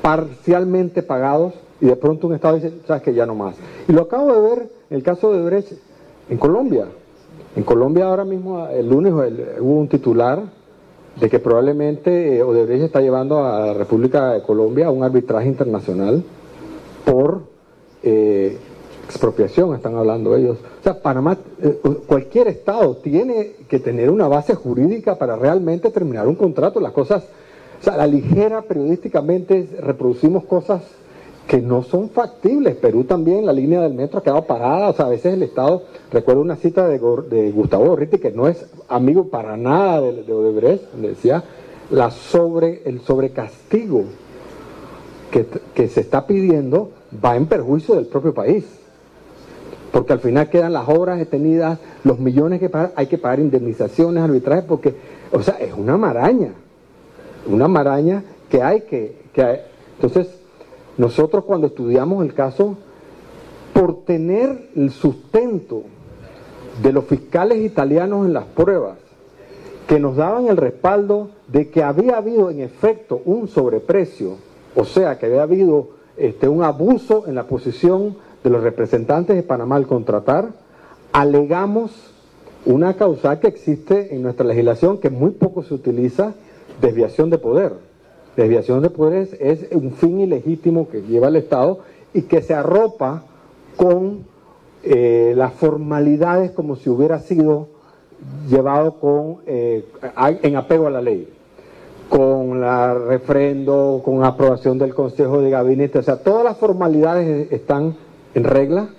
[0.01, 3.55] parcialmente pagados, y de pronto un Estado dice, sabes que ya no más.
[3.87, 5.73] Y lo acabo de ver en el caso de Brecht
[6.29, 6.87] en Colombia.
[7.55, 10.43] En Colombia ahora mismo, el lunes hubo un titular
[11.19, 15.47] de que probablemente eh, Odebrecht está llevando a la República de Colombia a un arbitraje
[15.47, 16.21] internacional
[17.05, 17.43] por
[18.03, 18.57] eh,
[19.05, 20.57] expropiación, están hablando ellos.
[20.81, 26.27] O sea, Panamá, eh, cualquier Estado tiene que tener una base jurídica para realmente terminar
[26.27, 26.81] un contrato.
[26.81, 27.23] Las cosas,
[27.79, 30.81] o sea, la ligera periodísticamente reproducimos cosas
[31.47, 32.75] que no son factibles.
[32.75, 35.84] Perú también, la línea del metro ha quedado parada, o sea, a veces el Estado,
[36.12, 36.97] recuerdo una cita de,
[37.51, 41.43] Gustavo Gorriti, que no es amigo para nada de, de Odebrecht, decía
[41.91, 44.05] la sobre, el sobrecastigo
[45.31, 46.89] que, que se está pidiendo
[47.23, 48.65] va en perjuicio del propio país.
[49.91, 54.23] Porque al final quedan las obras detenidas, los millones que pagar, hay que pagar indemnizaciones,
[54.23, 54.95] arbitrajes, porque,
[55.31, 56.53] o sea, es una maraña,
[57.47, 59.62] una maraña que hay que, que
[59.95, 60.34] entonces,
[60.97, 62.77] nosotros cuando estudiamos el caso,
[63.73, 65.84] por tener el sustento
[66.81, 68.97] de los fiscales italianos en las pruebas,
[69.88, 74.38] que nos daban el respaldo de que había habido en efecto un sobreprecio,
[74.75, 79.43] o sea, que había habido este, un abuso en la posición de los representantes de
[79.43, 80.49] Panamá al contratar,
[81.12, 81.91] alegamos
[82.65, 86.34] una causa que existe en nuestra legislación que muy poco se utiliza,
[86.81, 87.73] desviación de poder.
[88.35, 91.79] Desviación de poderes es un fin ilegítimo que lleva el Estado
[92.13, 93.23] y que se arropa
[93.77, 94.25] con
[94.83, 97.67] eh, las formalidades como si hubiera sido
[98.49, 99.85] llevado con, eh,
[100.41, 101.29] en apego a la ley,
[102.09, 107.95] con la refrendo, con aprobación del Consejo de Gabinete, o sea, todas las formalidades están
[108.33, 108.89] en regla,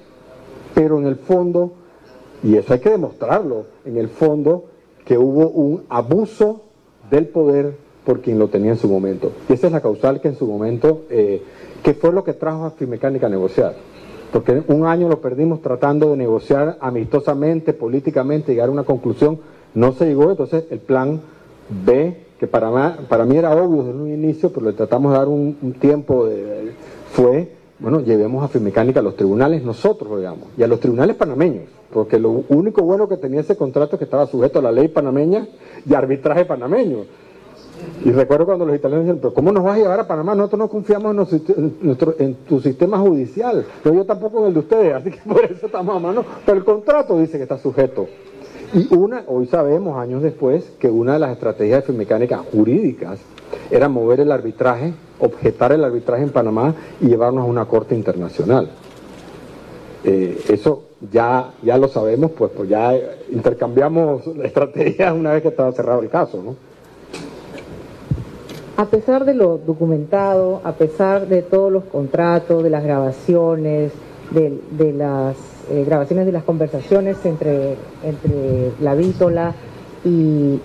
[0.74, 1.72] pero en el fondo,
[2.42, 4.64] y eso hay que demostrarlo, en el fondo
[5.04, 6.62] que hubo un abuso
[7.10, 9.32] del poder por quien lo tenía en su momento.
[9.50, 11.42] Y esa es la causal que en su momento, eh,
[11.82, 13.74] que fue lo que trajo a Fimecánica a negociar
[14.32, 19.38] porque un año lo perdimos tratando de negociar amistosamente, políticamente, llegar a una conclusión,
[19.74, 21.20] no se llegó, entonces el plan
[21.84, 25.28] B, que para, para mí era obvio desde un inicio, pero le tratamos de dar
[25.28, 26.72] un, tiempo, de,
[27.12, 31.64] fue, bueno, llevemos a Fimecánica a los tribunales nosotros, digamos, y a los tribunales panameños,
[31.92, 34.88] porque lo único bueno que tenía ese contrato es que estaba sujeto a la ley
[34.88, 35.46] panameña
[35.88, 37.04] y arbitraje panameño.
[38.04, 40.34] Y recuerdo cuando los italianos dijeron, pero ¿cómo nos vas a llevar a Panamá?
[40.34, 41.32] Nosotros no confiamos
[42.18, 45.66] en tu sistema judicial, pero yo tampoco en el de ustedes, así que por eso
[45.66, 46.24] estamos a mano.
[46.44, 48.06] Pero el contrato dice que está sujeto.
[48.74, 53.20] Y una, hoy sabemos, años después, que una de las estrategias de mecánicas jurídicas
[53.70, 58.70] era mover el arbitraje, objetar el arbitraje en Panamá y llevarnos a una corte internacional.
[60.04, 62.94] Eh, eso ya, ya lo sabemos, pues, pues ya
[63.30, 66.65] intercambiamos estrategias una vez que estaba cerrado el caso, ¿no?
[68.78, 73.92] A pesar de lo documentado, a pesar de todos los contratos, de las grabaciones,
[74.30, 75.36] de, las
[75.70, 79.54] eh, grabaciones de las conversaciones entre, entre la Vítola
[80.04, 80.60] y,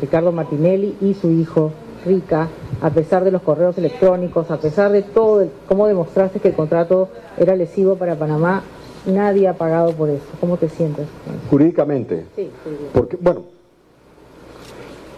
[0.00, 1.72] Ricardo Martinelli y su hijo
[2.06, 2.48] Rica,
[2.80, 7.08] a pesar de los correos electrónicos, a pesar de todo, cómo demostraste que el contrato
[7.36, 8.62] era lesivo para Panamá,
[9.06, 10.24] nadie ha pagado por eso.
[10.40, 11.06] ¿Cómo te sientes?
[11.50, 12.24] Jurídicamente.
[12.36, 12.50] Sí,
[12.92, 13.42] Porque, bueno,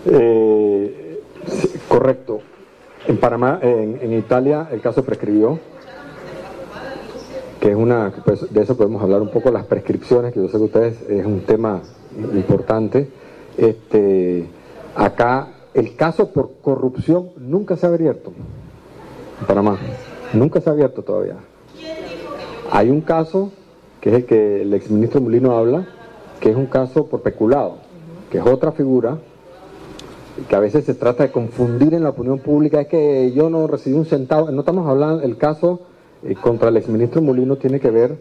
[0.06, 1.05] eh,
[1.96, 2.40] correcto.
[3.06, 5.58] En Panamá, en, Italia, el caso prescribió,
[7.60, 10.58] que es una, pues, de eso podemos hablar un poco, las prescripciones, que yo sé
[10.58, 11.80] que ustedes es un tema
[12.34, 13.08] importante.
[13.56, 14.46] Este,
[14.94, 18.32] acá, el caso por corrupción nunca se ha abierto
[19.40, 19.78] en Panamá,
[20.34, 21.36] nunca se ha abierto todavía.
[22.72, 23.52] Hay un caso,
[24.02, 25.86] que es el que el exministro Molino habla,
[26.40, 27.78] que es un caso por peculado,
[28.30, 29.18] que es otra figura
[30.48, 33.66] que a veces se trata de confundir en la opinión pública, es que yo no
[33.66, 35.80] recibí un centavo, no estamos hablando, el caso
[36.22, 38.16] eh, contra el exministro Molino tiene que ver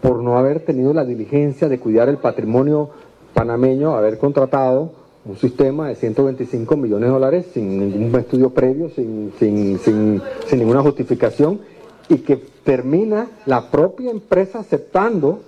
[0.00, 2.90] por no haber tenido la diligencia de cuidar el patrimonio
[3.34, 4.92] panameño, haber contratado
[5.24, 10.58] un sistema de 125 millones de dólares sin ningún estudio previo, sin, sin, sin, sin
[10.58, 11.60] ninguna justificación,
[12.08, 15.40] y que termina la propia empresa aceptando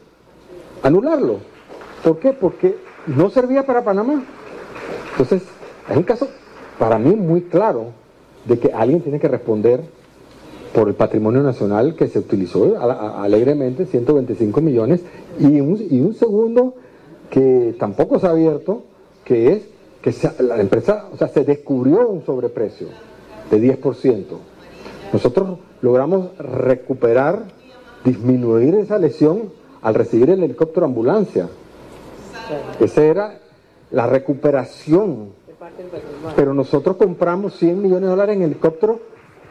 [0.83, 1.39] anularlo.
[2.05, 2.33] ¿Por qué?
[2.33, 4.23] Porque no servía para Panamá.
[5.13, 5.43] Entonces,
[5.91, 6.29] es un caso
[6.79, 7.87] para mí muy claro
[8.45, 9.83] de que alguien tiene que responder
[10.75, 15.03] por el patrimonio nacional que se utilizó alegremente, 125 millones,
[15.39, 16.75] y un, y un segundo
[17.31, 18.83] que tampoco se ha abierto,
[19.25, 19.63] que es
[20.01, 22.89] que la empresa, o sea, se descubrió un sobreprecio
[23.51, 24.25] de 10%.
[25.13, 27.45] Nosotros logramos recuperar,
[28.05, 31.49] disminuir esa lesión al recibir el helicóptero ambulancia.
[32.81, 33.39] Esa era
[33.91, 35.29] la recuperación
[36.37, 38.99] pero nosotros compramos 100 millones de dólares en helicópteros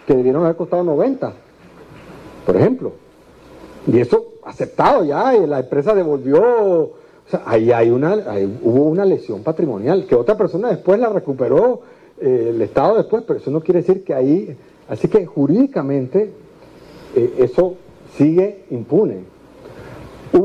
[0.06, 1.34] que debieron haber costado 90,
[2.46, 2.94] por ejemplo.
[3.88, 6.94] Y eso aceptado ya, y la empresa devolvió, o
[7.28, 8.16] sea, ahí hay una,
[8.62, 11.82] hubo una lesión patrimonial, que otra persona después la recuperó,
[12.20, 14.56] eh, el Estado después, pero eso no quiere decir que ahí,
[14.88, 16.32] así que jurídicamente
[17.16, 17.76] eh, eso
[18.16, 19.24] sigue impune.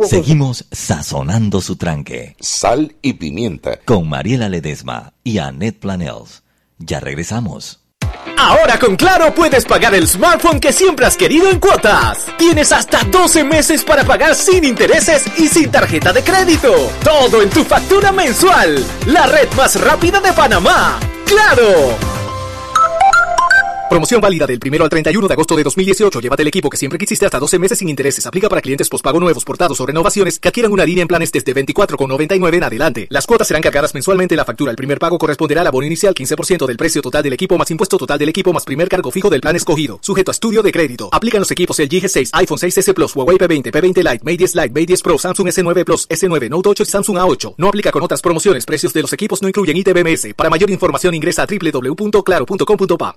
[0.09, 2.37] Seguimos sazonando su tranque.
[2.41, 3.79] Sal y pimienta.
[3.85, 6.43] Con Mariela Ledesma y Annette Planels.
[6.79, 7.81] Ya regresamos.
[8.37, 12.27] Ahora con Claro puedes pagar el smartphone que siempre has querido en cuotas.
[12.39, 16.73] Tienes hasta 12 meses para pagar sin intereses y sin tarjeta de crédito.
[17.03, 18.85] Todo en tu factura mensual.
[19.07, 20.99] La red más rápida de Panamá.
[21.27, 21.97] ¡Claro!
[23.89, 26.21] Promoción válida del 1 al 31 de agosto de 2018.
[26.21, 28.27] Llévate el equipo que siempre quisiste hasta 12 meses sin intereses.
[28.27, 31.55] Aplica para clientes pospago nuevos, portados o renovaciones que adquieran una línea en planes desde
[31.55, 33.07] 24,99 en adelante.
[33.11, 34.73] Las cuotas serán cargadas mensualmente en la factura.
[34.73, 37.97] El primer pago corresponderá al abono inicial 15% del precio total del equipo más impuesto
[37.97, 39.99] total del equipo más primer cargo fijo del plan escogido.
[40.03, 41.09] Sujeto a estudio de crédito.
[41.13, 44.71] Aplican los equipos el G6, iPhone 6s Plus, Huawei P20, P20 Lite, Mate 10 Lite,
[44.71, 47.55] Mate 10 Pro, Samsung S9 Plus, S9 Note 8 y Samsung A8.
[47.57, 48.67] No aplica con otras promociones.
[48.67, 50.35] Precios de los equipos no incluyen ITBMS.
[50.37, 53.17] Para mayor información ingresa a www.claro.com.pa.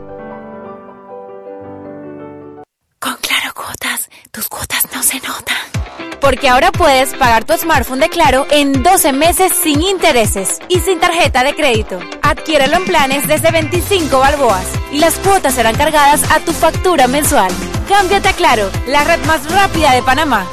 [6.31, 10.97] Porque ahora puedes pagar tu smartphone de Claro en 12 meses sin intereses y sin
[10.97, 11.99] tarjeta de crédito.
[12.21, 17.51] Adquiérelo en planes desde 25 balboas y las cuotas serán cargadas a tu factura mensual.
[17.89, 20.47] Cámbiate a Claro, la red más rápida de Panamá.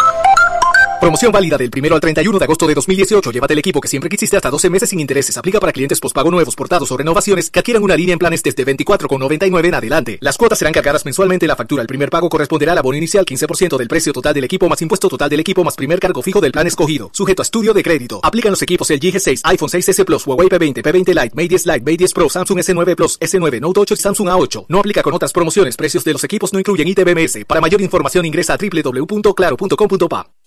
[1.01, 3.31] Promoción válida del 1 al 31 de agosto de 2018.
[3.31, 5.37] Llévate el equipo que siempre quisiste hasta 12 meses sin intereses.
[5.37, 8.67] Aplica para clientes pospago nuevos, portados o renovaciones que adquieran una línea en planes desde
[8.67, 10.19] 24,99 en adelante.
[10.21, 11.83] Las cuotas serán cargadas mensualmente en la factura.
[11.83, 15.09] El primer pago corresponderá al abono inicial 15% del precio total del equipo más impuesto
[15.09, 17.11] total del equipo más primer cargo fijo del plan escogido.
[17.13, 18.19] Sujeto a estudio de crédito.
[18.25, 21.81] Aplican los equipos el G6, iPhone 6s Plus, Huawei P20, P20 Lite, Mate 10 Lite,
[21.81, 24.67] Mate 10 Pro, Samsung S9 Plus, S9 Note 8 y Samsung A8.
[24.69, 25.77] No aplica con otras promociones.
[25.77, 27.45] Precios de los equipos no incluyen ITBMS.
[27.47, 30.38] Para mayor información ingresa a www.claro.com.pa.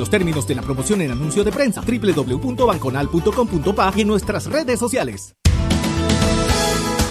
[0.00, 5.36] los términos de la promoción en anuncio de prensa www.banconal.com.pa y en nuestras redes sociales.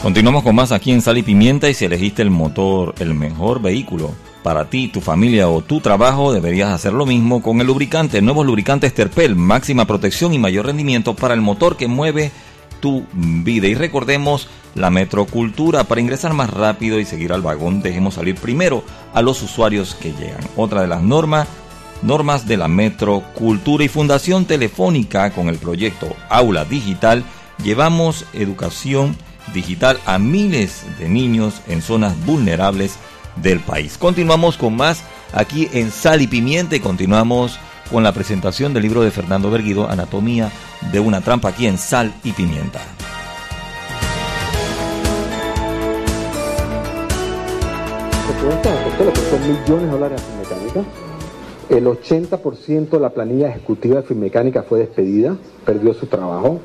[0.02, 3.62] Continuamos con más aquí en Sal y Pimienta y si elegiste el motor, el mejor
[3.62, 4.12] vehículo
[4.44, 8.22] para ti, tu familia o tu trabajo, deberías hacer lo mismo con el lubricante.
[8.22, 12.32] Nuevos lubricantes Terpel, máxima protección y mayor rendimiento para el motor que mueve
[12.80, 13.68] tu vida.
[13.68, 18.84] Y recordemos la metrocultura, para ingresar más rápido y seguir al vagón, dejemos salir primero
[19.14, 20.48] a los usuarios que llegan.
[20.56, 21.48] Otra de las normas
[22.02, 27.24] normas de la Metro, Cultura y Fundación Telefónica con el proyecto Aula Digital,
[27.64, 29.16] llevamos educación
[29.54, 32.98] digital a miles de niños en zonas vulnerables
[33.38, 33.98] del país.
[33.98, 37.60] Continuamos con más aquí en Sal y Pimienta continuamos
[37.92, 40.52] con la presentación del libro de Fernando Berguido, Anatomía
[40.92, 42.80] de una trampa aquí en Sal y Pimienta.
[49.40, 51.09] millones de dólares mecánica
[51.70, 56.60] el 80% de la planilla ejecutiva de Finmecánica fue despedida, perdió su trabajo,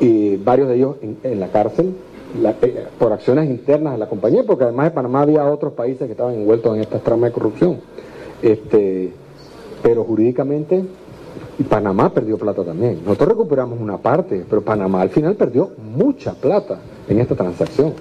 [0.00, 1.94] y varios de ellos en, la cárcel
[2.62, 6.12] eh, por acciones internas de la compañía, porque además de Panamá había otros países que
[6.12, 7.78] estaban envueltos en estas tramas de corrupción.
[8.42, 9.12] Este,
[9.82, 10.84] pero jurídicamente
[11.68, 13.00] Panamá perdió plata también.
[13.04, 16.78] Nosotros recuperamos una parte, pero Panamá al final perdió mucha plata
[17.08, 17.92] en esta transacción.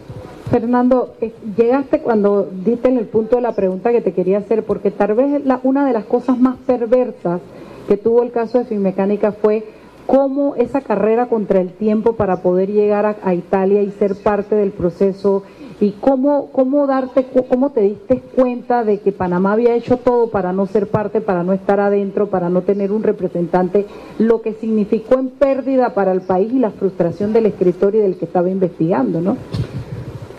[0.49, 4.63] Fernando, eh, llegaste cuando diste en el punto de la pregunta que te quería hacer,
[4.63, 7.41] porque tal vez la, una de las cosas más perversas
[7.87, 9.65] que tuvo el caso de Finmecánica fue
[10.05, 14.71] cómo esa carrera contra el tiempo para poder llegar a, Italia y ser parte del
[14.71, 15.43] proceso
[15.79, 20.53] y cómo, cómo darte, cómo te diste cuenta de que Panamá había hecho todo para
[20.53, 23.85] no ser parte, para no estar adentro, para no tener un representante,
[24.19, 28.17] lo que significó en pérdida para el país y la frustración del escritor y del
[28.17, 29.37] que estaba investigando, ¿no?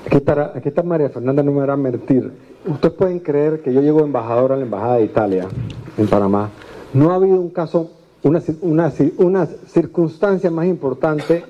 [0.06, 2.30] Aquí está, aquí está María Fernanda, no me hará mentir.
[2.66, 5.48] Ustedes pueden creer que yo llego embajador a la Embajada de Italia,
[5.96, 6.50] en Panamá.
[6.92, 7.90] No ha habido un caso,
[8.22, 11.44] una, una, una circunstancia más importante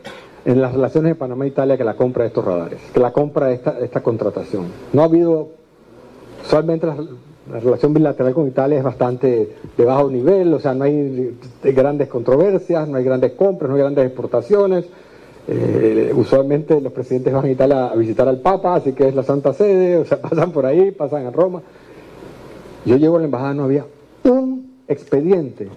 [0.45, 3.13] en las relaciones de Panamá e Italia que la compra de estos radares, que la
[3.13, 4.67] compra de esta, esta contratación.
[4.93, 5.49] No ha habido,
[6.45, 6.97] usualmente la,
[7.51, 12.09] la, relación bilateral con Italia es bastante de bajo nivel, o sea, no hay grandes
[12.09, 14.87] controversias, no hay grandes compras, no hay grandes exportaciones,
[15.47, 19.23] eh, usualmente los presidentes van a Italia a visitar al Papa, así que es la
[19.23, 21.63] Santa Sede, o sea, pasan por ahí, pasan a Roma.
[22.85, 23.87] Yo llego a la embajada, no había
[24.25, 25.69] un expediente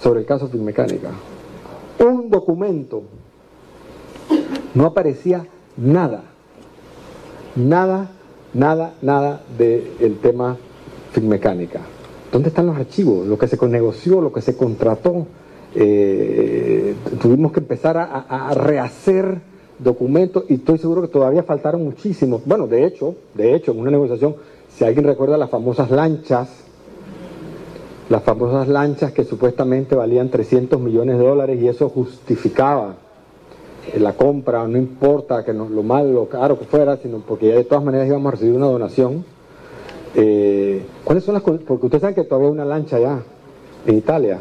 [0.00, 1.10] sobre el caso Filmecánica,
[2.00, 3.02] un documento,
[4.74, 5.46] no aparecía
[5.76, 6.24] nada,
[7.56, 8.10] nada,
[8.52, 10.56] nada, nada del tema
[11.12, 11.80] Filmecánica.
[12.32, 13.26] ¿Dónde están los archivos?
[13.26, 15.26] Lo que se negoció, lo que se contrató.
[15.74, 19.40] Eh, tuvimos que empezar a, rehacer
[19.78, 22.42] documentos y estoy seguro que todavía faltaron muchísimos.
[22.44, 24.36] Bueno, de hecho, de hecho, en una negociación,
[24.68, 26.48] si alguien recuerda las famosas lanchas,
[28.08, 32.96] las famosas lanchas que supuestamente valían 300 millones de dólares y eso justificaba
[33.98, 37.64] la compra, no importa que lo malo, lo caro que fuera, sino porque ya de
[37.64, 39.24] todas maneras íbamos a recibir una donación.
[40.14, 43.22] Eh, ¿Cuáles son las Porque ustedes saben que todavía hay una lancha allá,
[43.86, 44.40] en Italia,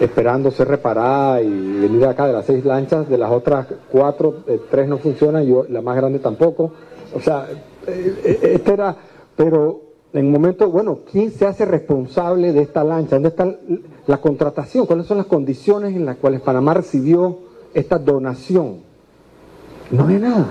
[0.00, 4.60] esperando ser reparada y venir acá de las seis lanchas, de las otras cuatro, eh,
[4.70, 6.72] tres no funcionan, y la más grande tampoco.
[7.14, 7.46] O sea,
[7.86, 8.96] eh, este era,
[9.36, 9.80] pero
[10.12, 13.16] en un momento, bueno, ¿quién se hace responsable de esta lancha?
[13.16, 13.54] ¿Dónde está
[14.06, 14.86] la contratación?
[14.86, 17.38] ¿Cuáles son las condiciones en las cuales Panamá recibió
[17.72, 18.80] esta donación?
[19.90, 20.46] No hay nada.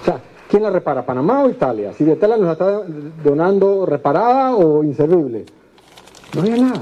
[0.00, 1.04] O sea, ¿quién la repara?
[1.04, 1.92] ¿Panamá o Italia?
[1.92, 2.82] Si Italia nos está
[3.24, 5.44] donando reparada o inservible.
[6.36, 6.80] No hay nada.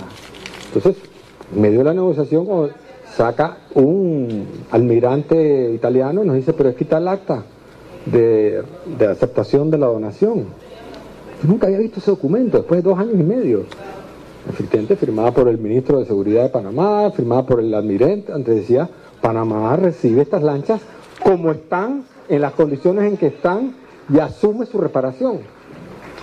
[0.75, 1.12] Entonces, en
[1.55, 2.47] medio de la negociación,
[3.15, 7.43] saca un almirante italiano y nos dice, pero es quitar el acta
[8.07, 8.63] de,
[8.99, 10.47] de aceptación de la donación.
[11.43, 13.65] Nunca había visto ese documento, después de dos años y medio.
[14.49, 18.89] Efectivamente, firmada por el ministro de Seguridad de Panamá, firmada por el almirante, antes decía,
[19.21, 20.81] Panamá recibe estas lanchas
[21.23, 23.75] como están, en las condiciones en que están,
[24.13, 25.41] y asume su reparación.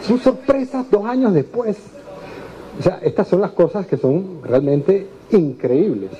[0.01, 1.77] Son sorpresas dos años después.
[2.79, 6.11] O sea, estas son las cosas que son realmente increíbles.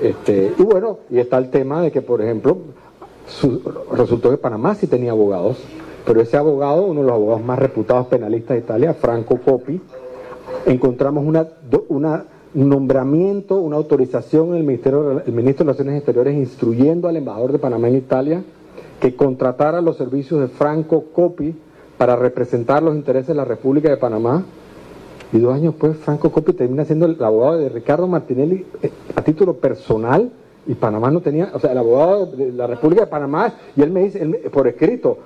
[0.00, 2.58] Este, y bueno, y está el tema de que, por ejemplo,
[3.92, 5.58] resultó que Panamá sí tenía abogados,
[6.04, 9.80] pero ese abogado, uno de los abogados más reputados penalistas de Italia, Franco Coppi,
[10.66, 11.46] encontramos una,
[11.88, 12.24] una
[12.56, 17.52] un nombramiento, una autorización en el Ministerio, el Ministro de Relaciones Exteriores instruyendo al embajador
[17.52, 18.42] de Panamá en Italia
[18.98, 21.54] que contratara los servicios de Franco Coppi
[21.98, 24.42] para representar los intereses de la República de Panamá.
[25.32, 29.22] Y dos años después, Franco Coppi termina siendo el abogado de Ricardo Martinelli eh, a
[29.22, 30.30] título personal
[30.66, 33.90] y Panamá no tenía, o sea, el abogado de la República de Panamá, y él
[33.90, 35.18] me dice, por escrito,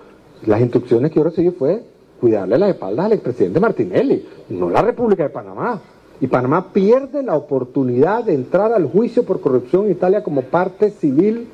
[0.46, 1.82] las instrucciones que yo recibí fue
[2.20, 5.80] cuidarle las espaldas al expresidente Martinelli, no la República de Panamá.
[6.20, 10.90] Y Panamá pierde la oportunidad de entrar al juicio por corrupción en Italia como parte
[10.90, 11.48] civil.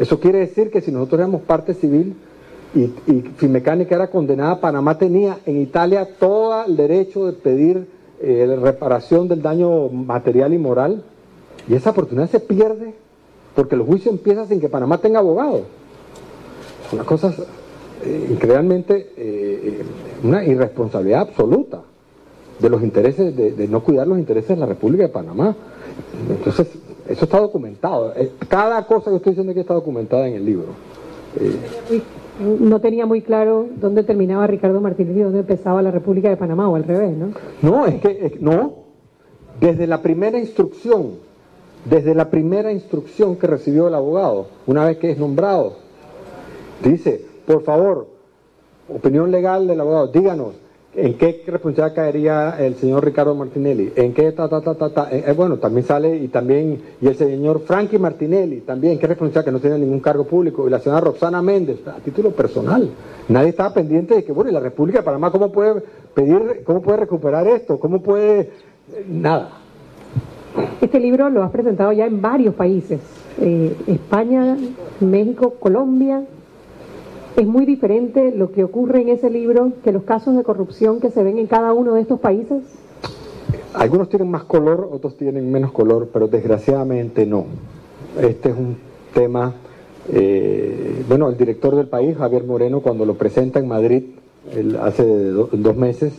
[0.00, 2.16] Eso quiere decir que si nosotros éramos parte civil
[2.76, 7.88] y, y era condenada, Panamá tenía en Italia todo el derecho de pedir
[8.20, 11.02] eh, reparación del daño material y moral.
[11.68, 12.94] Y esa oportunidad se pierde
[13.54, 15.62] porque el juicio empieza sin que Panamá tenga abogado.
[16.90, 17.34] Son una cosa
[18.04, 19.82] eh, realmente eh,
[20.22, 21.82] una irresponsabilidad absoluta
[22.58, 25.54] de los intereses, de, no cuidar los intereses de la República de Panamá.
[26.28, 26.68] Entonces,
[27.08, 28.12] eso está documentado.
[28.16, 30.68] Eh, cada cosa que estoy diciendo aquí está documentada en el libro.
[31.40, 32.02] Eh,
[32.40, 36.68] no tenía muy claro dónde terminaba Ricardo Martínez y dónde empezaba la República de Panamá,
[36.68, 37.30] o al revés, ¿no?
[37.62, 38.86] No, es que, no.
[39.60, 41.12] Desde la primera instrucción,
[41.88, 45.76] desde la primera instrucción que recibió el abogado, una vez que es nombrado,
[46.82, 48.08] dice, por favor,
[48.88, 50.54] opinión legal del abogado, díganos,
[50.96, 53.92] ¿En qué responsabilidad caería el señor Ricardo Martinelli?
[53.96, 55.08] ¿En qué ta, ta, ta, ta, ta?
[55.10, 59.44] Eh, eh, bueno, también sale y también, y el señor Frankie Martinelli, también, ¿qué responsabilidad?
[59.44, 60.66] Que no tiene ningún cargo público.
[60.66, 62.88] Y la señora Roxana Méndez, a título personal.
[63.28, 65.82] Nadie estaba pendiente de que, bueno, ¿y la República de Panamá cómo puede
[66.14, 67.78] pedir, cómo puede recuperar esto?
[67.78, 68.52] ¿Cómo puede...?
[69.06, 69.50] Nada.
[70.80, 73.00] Este libro lo has presentado ya en varios países.
[73.38, 74.56] Eh, España,
[75.00, 76.24] México, Colombia,
[77.36, 81.10] ¿Es muy diferente lo que ocurre en ese libro que los casos de corrupción que
[81.10, 82.62] se ven en cada uno de estos países?
[83.74, 87.44] Algunos tienen más color, otros tienen menos color, pero desgraciadamente no.
[88.18, 88.78] Este es un
[89.12, 89.52] tema,
[90.10, 94.02] eh, bueno, el director del país, Javier Moreno, cuando lo presenta en Madrid
[94.80, 96.14] hace dos meses,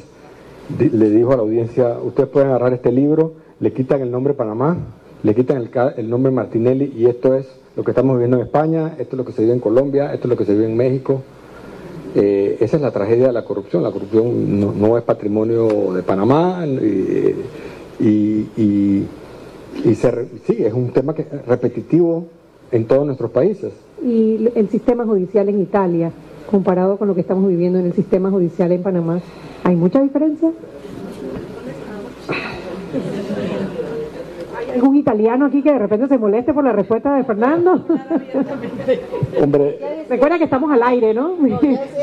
[0.77, 4.77] le dijo a la audiencia, ustedes pueden agarrar este libro, le quitan el nombre Panamá,
[5.23, 7.47] le quitan el, el nombre Martinelli y esto es
[7.77, 10.25] lo que estamos viviendo en España, esto es lo que se vive en Colombia, esto
[10.25, 11.21] es lo que se vive en México.
[12.15, 13.83] Eh, esa es la tragedia de la corrupción.
[13.83, 17.35] La corrupción no, es patrimonio de Panamá y,
[17.99, 19.07] y,
[19.93, 22.25] sí, es un tema que repetitivo
[22.71, 23.73] en todos nuestros países.
[24.03, 26.11] ¿Y el sistema judicial en Italia,
[26.49, 29.21] comparado con lo que estamos viviendo en el sistema judicial en Panamá,
[29.63, 30.49] hay mucha diferencia?
[34.73, 37.73] Algún italiano aquí que de repente se moleste por la respuesta de Fernando?
[39.41, 40.05] Hombre.
[40.09, 41.35] Recuerda que estamos al aire, ¿no?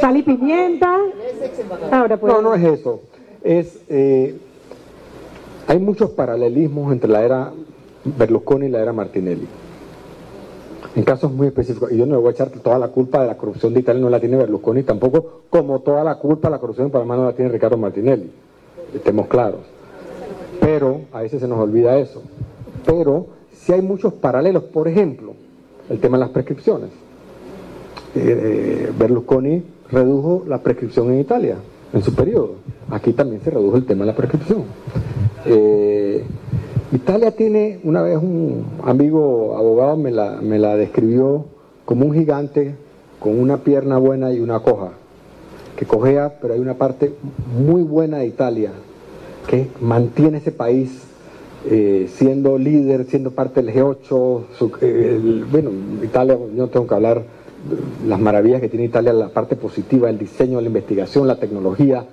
[0.01, 0.97] Sal y pimienta.
[1.91, 2.33] Ahora pues.
[2.33, 3.01] No, no es eso.
[3.43, 4.39] Es, eh,
[5.67, 7.53] hay muchos paralelismos entre la era
[8.05, 9.47] Berlusconi y la era Martinelli.
[10.95, 11.91] En casos muy específicos.
[11.91, 14.01] Y yo no le voy a echar toda la culpa de la corrupción de Italia,
[14.01, 17.25] no la tiene Berlusconi tampoco, como toda la culpa de la corrupción en Panamá no
[17.25, 18.31] la tiene Ricardo Martinelli.
[18.95, 19.61] Estemos claros.
[20.61, 22.23] Pero a veces se nos olvida eso.
[22.85, 23.27] Pero
[23.65, 24.65] si hay muchos paralelos.
[24.65, 25.35] Por ejemplo,
[25.89, 26.91] el tema de las prescripciones.
[28.15, 31.57] Eh, Berlusconi redujo la prescripción en Italia
[31.93, 32.55] en su periodo.
[32.91, 34.65] Aquí también se redujo el tema de la prescripción.
[35.47, 36.25] Eh,
[36.93, 41.47] Italia tiene, una vez un amigo abogado me la, me la describió
[41.85, 42.77] como un gigante
[43.19, 44.91] con una pierna buena y una coja,
[45.77, 47.15] que cojea, pero hay una parte
[47.59, 48.71] muy buena de Italia
[49.49, 51.03] que mantiene ese país
[51.67, 55.47] eh, siendo líder, siendo parte del G8.
[55.51, 55.71] bueno,
[56.03, 57.23] Italia, yo no tengo que hablar
[58.07, 62.05] las maravillas que tiene Italia, la parte positiva, el diseño, la investigación, la tecnología,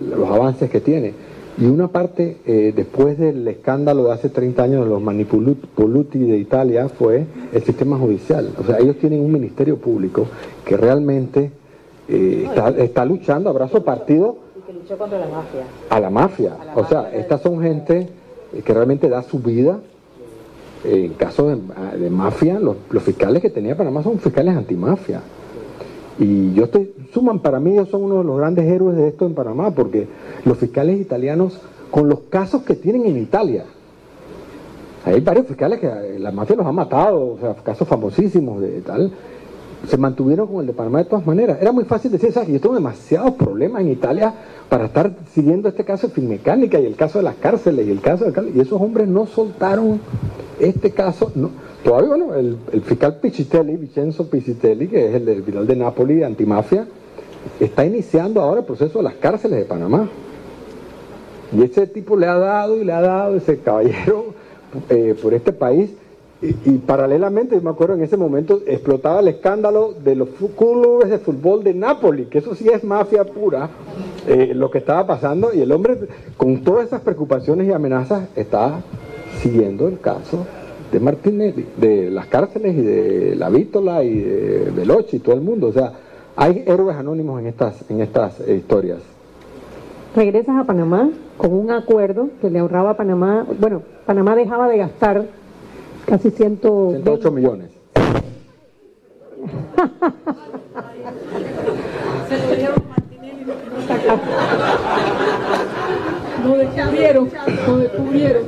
[0.00, 1.14] los avances que tiene.
[1.60, 6.36] Y una parte, eh, después del escándalo de hace 30 años de los manipuluti de
[6.36, 8.50] Italia, fue el sistema judicial.
[8.58, 10.26] O sea, ellos tienen un ministerio público
[10.64, 11.50] que realmente
[12.08, 14.38] eh, está, luchando a brazo partido.
[14.56, 15.62] Y que luchó contra la mafia.
[15.90, 16.56] A la mafia.
[16.74, 18.08] o sea, estas son gente
[18.64, 19.78] que realmente da su vida.
[20.84, 25.20] En caso de, mafia, los, los fiscales que tenía Panamá son fiscales antimafia.
[26.18, 29.26] Y yo estoy, suman, para mí ellos son uno de los grandes héroes de esto
[29.26, 30.06] en Panamá, porque
[30.44, 33.64] los fiscales italianos, con los casos que tienen en Italia,
[35.04, 38.80] hay varios fiscales que eh, la mafia los ha matado, o sea, casos famosísimos de
[38.80, 39.12] tal,
[39.86, 41.58] se mantuvieron con el de Panamá de todas maneras.
[41.60, 42.48] Era muy fácil decir, ¿sabes?
[42.48, 44.34] Yo tengo demasiados problemas en Italia
[44.68, 48.00] para estar siguiendo este caso de Finmecánica y el caso de las cárceles y el
[48.00, 48.50] caso de...
[48.54, 50.00] Y esos hombres no soltaron
[50.58, 51.30] este caso.
[51.34, 51.50] No,
[51.82, 56.24] Todavía, bueno, el, fiscal Pichitelli, Vincenzo Pichitelli, que es el del final de Nápoles de
[56.24, 56.86] antimafia,
[57.60, 60.08] está iniciando ahora el proceso de las cárceles de Panamá.
[61.52, 64.34] Y ese tipo le ha dado y le ha dado ese caballero
[64.90, 65.90] eh, por este país.
[66.40, 71.18] Y, paralelamente, yo me acuerdo en ese momento, explotaba el escándalo de los clubes de
[71.18, 73.68] fútbol de Nápoles, que eso sí es mafia pura,
[74.24, 75.52] eh, lo que estaba pasando.
[75.52, 75.98] Y el hombre,
[76.36, 78.82] con todas esas preocupaciones y amenazas, está
[79.40, 80.46] siguiendo el caso
[80.92, 85.40] de Martinelli, de las cárceles y de la Vítola y de Veloci y todo el
[85.40, 85.66] mundo.
[85.66, 85.92] O sea,
[86.36, 88.98] hay héroes anónimos en estas, en estas eh, historias.
[90.14, 94.78] Regresas a Panamá con un acuerdo que le ahorraba a Panamá, bueno, Panamá dejaba de
[94.78, 95.26] gastar
[96.08, 97.70] casi 108 millones.
[102.28, 103.44] Se lo dieron Martinelli
[106.44, 107.30] no descubrieron,
[107.66, 108.42] no descubrieron.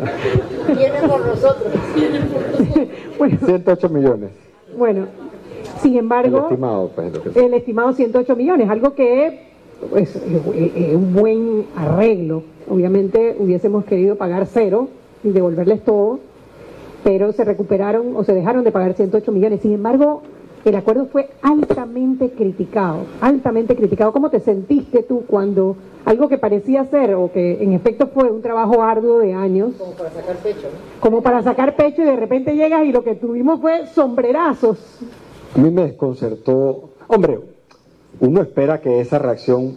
[0.76, 1.72] Vienen por nosotros.
[1.94, 2.88] Vienen por nosotros.
[3.18, 4.30] bueno, 108 millones.
[4.76, 5.06] Bueno,
[5.82, 9.50] sin embargo, el estimado, pues, el estimado 108 millones, algo que
[9.90, 12.42] pues, es un buen arreglo.
[12.68, 14.88] Obviamente hubiésemos querido pagar cero
[15.24, 16.20] y devolverles todo,
[17.04, 19.60] pero se recuperaron o se dejaron de pagar 108 millones.
[19.60, 20.22] Sin embargo,
[20.64, 24.12] el acuerdo fue altamente criticado, altamente criticado.
[24.12, 28.42] ¿Cómo te sentiste tú cuando algo que parecía ser o que en efecto fue un
[28.42, 29.74] trabajo arduo de años.
[29.78, 31.00] Como para sacar pecho, ¿no?
[31.00, 34.78] Como para sacar pecho y de repente llegas y lo que tuvimos fue sombrerazos.
[35.54, 36.90] A mí me desconcertó.
[37.06, 37.40] Hombre,
[38.20, 39.76] uno espera que esa reacción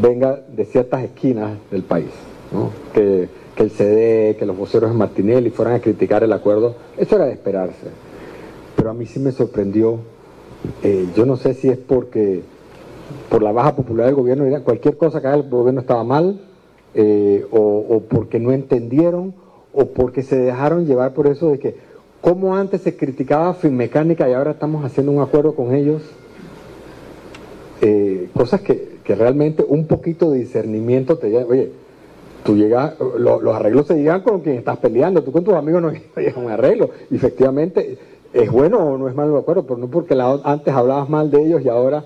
[0.00, 2.10] venga de ciertas esquinas del país,
[2.52, 2.70] ¿no?
[2.92, 3.28] Que,
[3.62, 7.32] el CD, que los voceros de Martinelli fueran a criticar el acuerdo, eso era de
[7.32, 7.88] esperarse.
[8.76, 9.98] Pero a mí sí me sorprendió,
[10.82, 12.42] eh, yo no sé si es porque
[13.28, 16.40] por la baja popularidad del gobierno, cualquier cosa que haga el gobierno estaba mal,
[16.94, 19.34] eh, o, porque no entendieron,
[19.72, 21.76] o porque se dejaron llevar por eso de que,
[22.20, 26.02] como antes se criticaba Finmecánica y ahora estamos haciendo un acuerdo con ellos,
[27.82, 31.70] eh, cosas que, realmente un poquito de discernimiento te lleva, oye,
[32.44, 35.92] tú llegas, los arreglos se llegan con quien estás peleando, tú con tus amigos no
[36.16, 37.98] llegas a un arreglo, y efectivamente
[38.32, 41.42] es bueno o no es malo el acuerdo, pero no porque antes hablabas mal de
[41.42, 42.04] ellos y ahora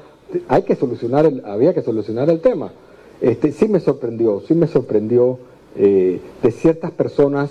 [0.49, 2.71] hay que solucionar, el, había que solucionar el tema.
[3.21, 5.39] Este, sí me sorprendió, sí me sorprendió
[5.75, 7.51] eh, de ciertas personas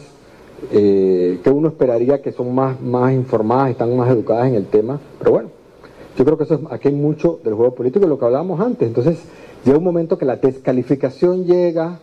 [0.72, 5.00] eh, que uno esperaría que son más, más informadas, están más educadas en el tema,
[5.20, 5.50] pero bueno,
[6.16, 8.60] yo creo que eso es, aquí hay mucho del juego político, de lo que hablábamos
[8.62, 9.20] antes, entonces
[9.66, 12.00] llega un momento que la descalificación llega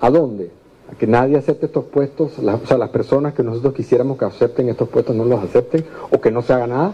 [0.00, 0.50] a dónde?
[0.90, 4.68] A que nadie acepte estos puestos, o sea, las personas que nosotros quisiéramos que acepten
[4.68, 6.92] estos puestos no los acepten, o que no se haga nada,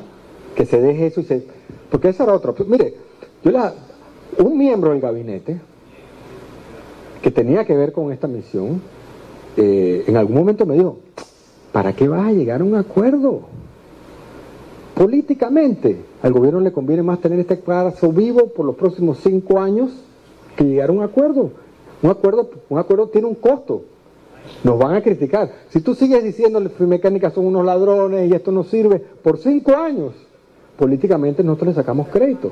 [0.54, 1.46] que se deje eso y se...
[1.90, 2.52] Porque esa era otra.
[2.66, 2.94] Mire,
[4.38, 5.60] un miembro del gabinete
[7.22, 8.82] que tenía que ver con esta misión,
[9.56, 10.98] eh, en algún momento me dijo,
[11.72, 13.42] ¿para qué vas a llegar a un acuerdo?
[14.94, 19.90] Políticamente, al gobierno le conviene más tener este caso vivo por los próximos cinco años
[20.56, 21.50] que llegar a un acuerdo.
[22.04, 23.82] Un acuerdo, un acuerdo tiene un costo.
[24.62, 25.50] Nos van a criticar.
[25.70, 29.74] Si tú sigues diciendo que mecánica son unos ladrones y esto no sirve, por cinco
[29.74, 30.12] años,
[30.78, 32.50] políticamente nosotros le sacamos crédito.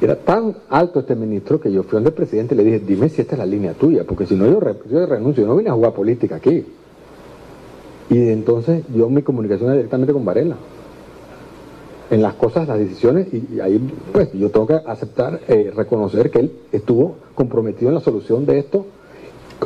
[0.00, 3.08] Era tan alto este ministro que yo fui donde el presidente y le dije, dime
[3.08, 5.70] si esta es la línea tuya, porque si no yo, yo renuncio, yo no vine
[5.70, 6.66] a jugar política aquí.
[8.10, 10.56] Y entonces yo mi comunicación es directamente con Varela.
[12.08, 13.80] En las cosas, las decisiones, y, ahí
[14.12, 18.60] pues yo tengo que aceptar, eh, reconocer que él estuvo comprometido en la solución de
[18.60, 18.86] esto,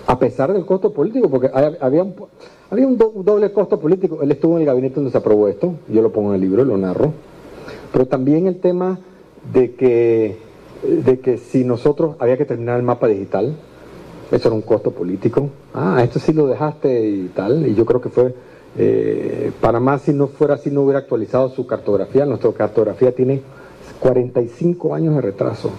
[0.07, 2.14] a pesar del costo político, porque había un,
[2.70, 4.22] había un, doble costo político.
[4.22, 6.64] Él estuvo en el gabinete donde se aprobó esto, yo lo pongo en el libro,
[6.64, 7.12] lo narro.
[7.93, 9.01] Pero también el tema
[9.53, 10.38] de que,
[10.82, 13.57] de que si nosotros había que terminar el mapa digital,
[14.30, 15.51] eso era un costo político.
[15.74, 17.66] Ah, esto sí lo dejaste y tal.
[17.66, 18.32] Y yo creo que fue
[18.77, 22.25] eh, Panamá, si no fuera así, no hubiera actualizado su cartografía.
[22.25, 23.43] Nuestra cartografía tiene
[23.99, 25.71] 45 años de retraso.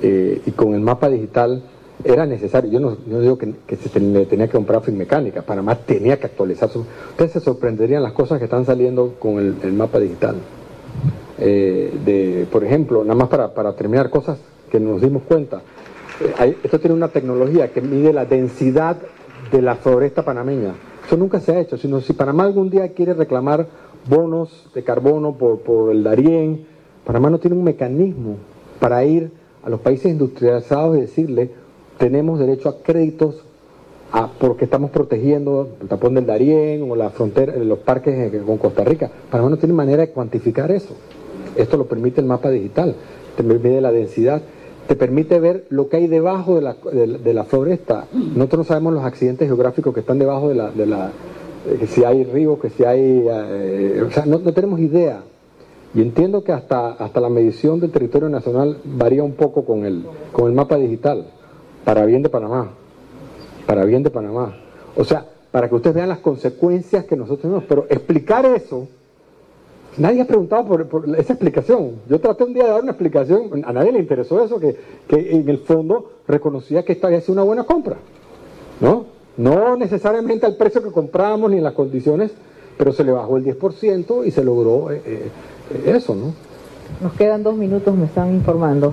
[0.00, 1.62] Eh, y con el mapa digital
[2.04, 2.70] era necesario.
[2.70, 5.42] Yo no, digo que, se tenía que comprar fin mecánica.
[5.42, 6.80] Panamá tenía que actualizar su.
[7.10, 10.36] Ustedes se sorprenderían las cosas que están saliendo con el, mapa digital.
[11.38, 14.38] Eh, por ejemplo, nada más para, para terminar cosas
[14.70, 15.62] que nos dimos cuenta
[16.62, 18.96] esto tiene una tecnología que mide la densidad
[19.52, 20.74] de la floresta panameña.
[21.08, 23.66] Eso nunca se ha hecho, sino si Panamá algún día quiere reclamar
[24.10, 26.66] bonos de carbono por, el Darién,
[27.06, 28.36] Panamá no tiene un mecanismo
[28.78, 29.30] para ir
[29.62, 31.50] a los países industrializados y decirle,
[31.96, 33.42] tenemos derecho a créditos
[34.38, 39.10] porque estamos protegiendo el tapón del Darién o la frontera, los parques con Costa Rica.
[39.30, 40.94] Panamá no tiene manera de cuantificar eso.
[41.56, 42.94] Esto lo permite el mapa digital,
[43.42, 44.42] mide la densidad
[44.88, 48.06] te permite ver lo que hay debajo de la, de, la floresta.
[48.10, 51.12] Nosotros no sabemos los accidentes geográficos que están debajo de la, de la
[51.66, 55.20] eh, que si hay ríos, que si hay, eh, o sea, no, tenemos idea.
[55.94, 60.06] Y entiendo que hasta, hasta la medición del territorio nacional varía un poco con el,
[60.32, 61.26] con el mapa digital,
[61.84, 62.70] para bien de Panamá,
[63.66, 64.56] para bien de Panamá.
[64.96, 68.88] O sea, para que ustedes vean las consecuencias que nosotros tenemos, pero explicar eso
[69.98, 71.92] Nadie ha preguntado por, esa explicación.
[72.08, 74.76] Yo traté un día de dar una explicación, a nadie le interesó eso, que,
[75.10, 77.96] en el fondo reconocía que esta había sido una buena compra.
[78.80, 79.06] ¿No?
[79.36, 82.32] No necesariamente al precio que compramos ni en las condiciones,
[82.76, 85.30] pero se le bajó el 10% y se logró eh, eh,
[85.86, 86.32] eso, ¿no?
[87.00, 88.92] Nos quedan dos minutos, me están informando.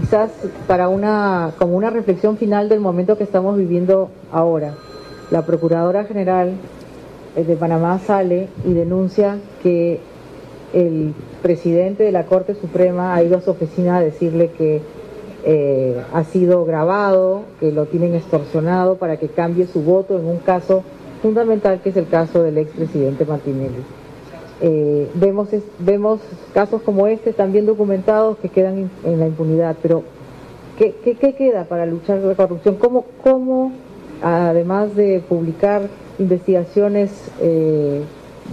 [0.00, 0.30] Quizás
[0.66, 4.74] para una, como una reflexión final del momento que estamos viviendo ahora,
[5.30, 6.52] la Procuradora General
[7.36, 10.00] eh, de Panamá sale y denuncia que
[10.74, 14.82] el presidente de la Corte Suprema ha ido a su oficina a decirle que
[15.44, 20.38] eh, ha sido grabado, que lo tienen extorsionado para que cambie su voto en un
[20.38, 20.82] caso
[21.22, 23.84] fundamental que es el caso del expresidente Martinelli.
[24.60, 25.48] Eh, vemos,
[25.78, 26.20] vemos
[26.52, 30.02] casos como este también documentados que quedan en la impunidad, pero
[30.78, 30.94] ¿qué,
[31.36, 32.76] queda para luchar contra la corrupción?
[32.76, 33.72] ¿Cómo, cómo
[34.22, 35.82] además de publicar
[36.18, 37.10] investigaciones
[37.40, 38.02] eh,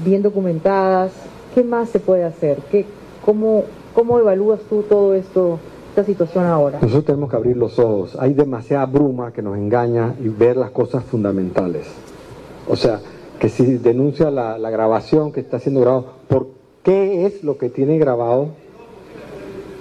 [0.04, 1.12] bien documentadas,
[1.54, 2.60] ¿Qué más se puede hacer?
[2.72, 2.86] ¿Qué,
[3.26, 6.80] cómo, ¿Cómo evalúas tú todo esto, esta situación ahora?
[6.82, 8.16] Nosotros tenemos que abrir los ojos.
[8.20, 11.88] Hay demasiada bruma que nos engaña y ver las cosas fundamentales.
[12.70, 13.02] O sea,
[13.38, 16.48] que si denuncia la, grabación que está siendo grabado, ¿por
[16.84, 18.50] qué es lo que tiene grabado?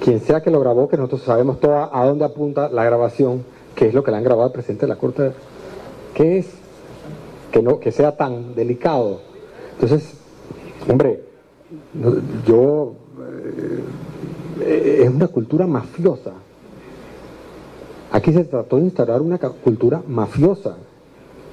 [0.03, 3.45] Quien sea que lo grabó, que nosotros sabemos toda a dónde apunta la grabación,
[3.77, 5.33] qué es lo que le han grabado al presidente de la Corte.
[6.15, 6.49] ¿Qué es?
[7.53, 9.21] Que, no, que sea tan delicado.
[9.75, 10.15] Entonces,
[10.89, 11.30] hombre,
[12.47, 12.95] yo
[14.61, 16.33] eh, es una cultura mafiosa.
[18.13, 20.77] Aquí se trató de instaurar una cultura mafiosa.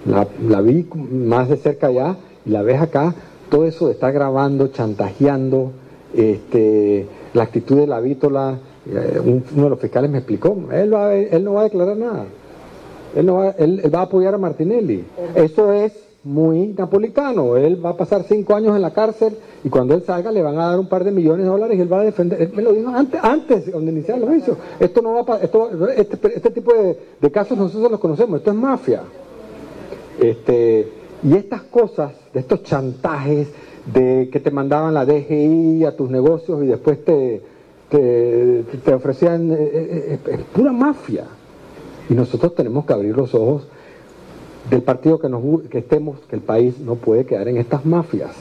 [0.05, 2.15] La, vi más de cerca allá
[2.45, 3.13] y la ves acá,
[3.49, 5.72] todo eso de estar grabando, chantajeando,
[6.15, 8.57] este, la actitud de la vítola,
[8.89, 12.26] eh, uno de los fiscales me explicó, él, él no va a declarar nada,
[13.15, 15.03] él, no va, él va a apoyar a Martinelli.
[15.36, 17.55] Eso es muy napolitano.
[17.55, 20.59] Él va a pasar cinco años en la cárcel y cuando él salga le van
[20.59, 22.51] a dar un par de millones de dólares y él va a defender.
[22.53, 24.57] Me lo dijo antes, antes de iniciar el juicio.
[24.80, 28.39] Esto no va esto, este, este, tipo de, casos nosotros los conocemos.
[28.39, 29.03] Esto es mafia.
[30.19, 30.91] Este,
[31.23, 33.47] y estas cosas, de estos chantajes
[33.93, 37.41] de que te mandaban la DGI a tus negocios y después te,
[37.89, 41.25] te, ofrecían, eh, eh, es pura mafia.
[42.09, 43.67] Y nosotros tenemos que abrir los ojos
[44.70, 48.32] del partido que, nos, que estemos, que el país no puede quedar en estas mafias.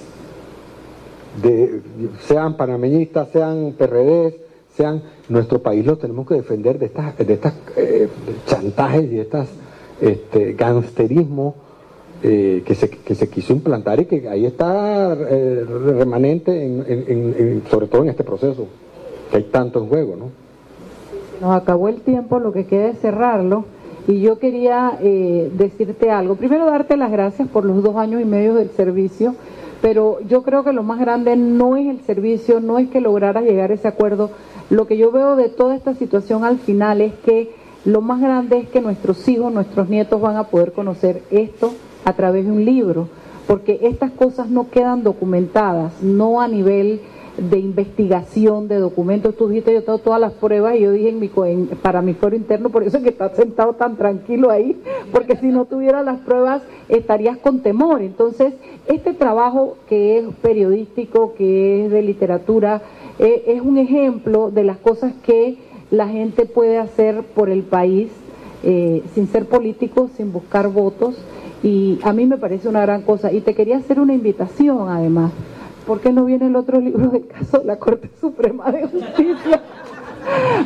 [1.42, 1.82] De,
[2.20, 4.40] sean panameñistas, sean PRD,
[4.74, 8.08] sean nuestro país lo tenemos que defender de estas, de estas eh,
[8.46, 9.48] chantajes y de estas
[10.00, 11.54] este, gangsterismo
[12.22, 15.64] eh, que, se, que se quiso implantar y que ahí está eh,
[15.98, 18.66] remanente, sobre todo en este proceso,
[19.30, 20.16] que hay tanto en juego.
[20.16, 20.30] ¿no?
[21.40, 23.64] Nos acabó el tiempo, lo que queda es cerrarlo.
[24.08, 26.36] Y yo quería eh, decirte algo.
[26.36, 29.34] Primero, darte las gracias por los dos años y medio del servicio,
[29.82, 33.40] pero yo creo que lo más grande no es el servicio, no es que lograra
[33.40, 34.30] llegar a ese acuerdo.
[34.70, 37.50] Lo que yo veo de toda esta situación al final es que
[37.84, 41.72] lo más grande es que nuestros hijos, nuestros nietos van a poder conocer esto
[42.04, 43.08] a través de un libro,
[43.46, 47.00] porque estas cosas no quedan documentadas, no a nivel
[47.36, 49.36] de investigación de documentos.
[49.36, 51.28] Tú dijiste, yo tengo todas las pruebas y yo dije en mi,
[51.82, 54.80] para mi foro interno, por eso es que estás sentado tan tranquilo ahí,
[55.12, 58.02] porque si no tuviera las pruebas estarías con temor.
[58.02, 58.54] Entonces,
[58.86, 62.82] este trabajo que es periodístico, que es de literatura,
[63.18, 65.58] eh, es un ejemplo de las cosas que
[65.90, 68.10] la gente puede hacer por el país
[68.62, 71.16] eh, sin ser político, sin buscar votos.
[71.62, 73.32] Y a mí me parece una gran cosa.
[73.32, 75.32] Y te quería hacer una invitación, además.
[75.86, 79.62] ¿Por qué no viene el otro libro del caso de la Corte Suprema de Justicia?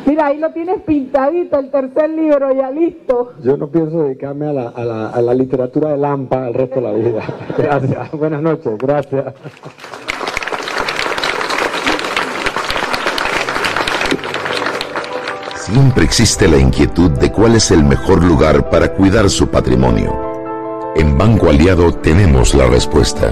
[0.07, 3.33] Mira, ahí lo tienes pintadito, el tercer libro, ya listo.
[3.43, 6.75] Yo no pienso dedicarme a la, a la, a la literatura de Lampa el resto
[6.75, 7.21] de la vida.
[7.57, 8.11] Gracias.
[8.11, 8.77] Buenas noches.
[8.79, 9.33] Gracias.
[15.55, 20.11] Siempre existe la inquietud de cuál es el mejor lugar para cuidar su patrimonio.
[20.95, 23.31] En Banco Aliado tenemos la respuesta.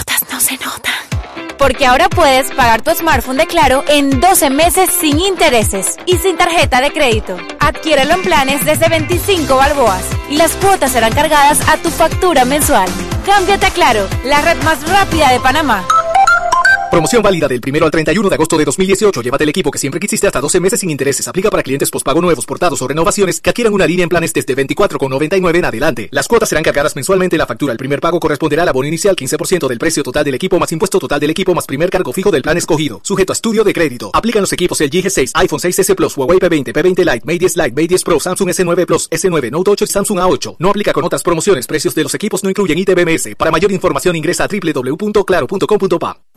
[1.61, 6.35] Porque ahora puedes pagar tu smartphone de Claro en 12 meses sin intereses y sin
[6.35, 7.37] tarjeta de crédito.
[7.59, 12.89] Adquiérelo en planes desde 25 balboas y las cuotas serán cargadas a tu factura mensual.
[13.27, 15.85] Cámbiate a Claro, la red más rápida de Panamá.
[16.91, 19.21] Promoción válida del 1 al 31 de agosto de 2018.
[19.21, 21.25] Llévate el equipo que siempre quisiste hasta 12 meses sin intereses.
[21.25, 24.57] Aplica para clientes pospago nuevos, portados o renovaciones que adquieran una línea en planes desde
[24.57, 26.09] 24,99 en adelante.
[26.11, 27.71] Las cuotas serán cargadas mensualmente en la factura.
[27.71, 30.99] El primer pago corresponderá al abono inicial 15% del precio total del equipo más impuesto
[30.99, 32.99] total del equipo más primer cargo fijo del plan escogido.
[33.03, 34.11] Sujeto a estudio de crédito.
[34.13, 37.71] Aplican los equipos el G6, iPhone 6s Plus, Huawei P20, P20 Lite, Mate 10 Lite,
[37.71, 40.55] Mate 10 Pro, Samsung S9 Plus, S9, Note 8 y Samsung A8.
[40.59, 41.67] No aplica con otras promociones.
[41.67, 43.35] Precios de los equipos no incluyen ITBMS.
[43.37, 46.17] Para mayor información ingresa a www.claro.com.pa.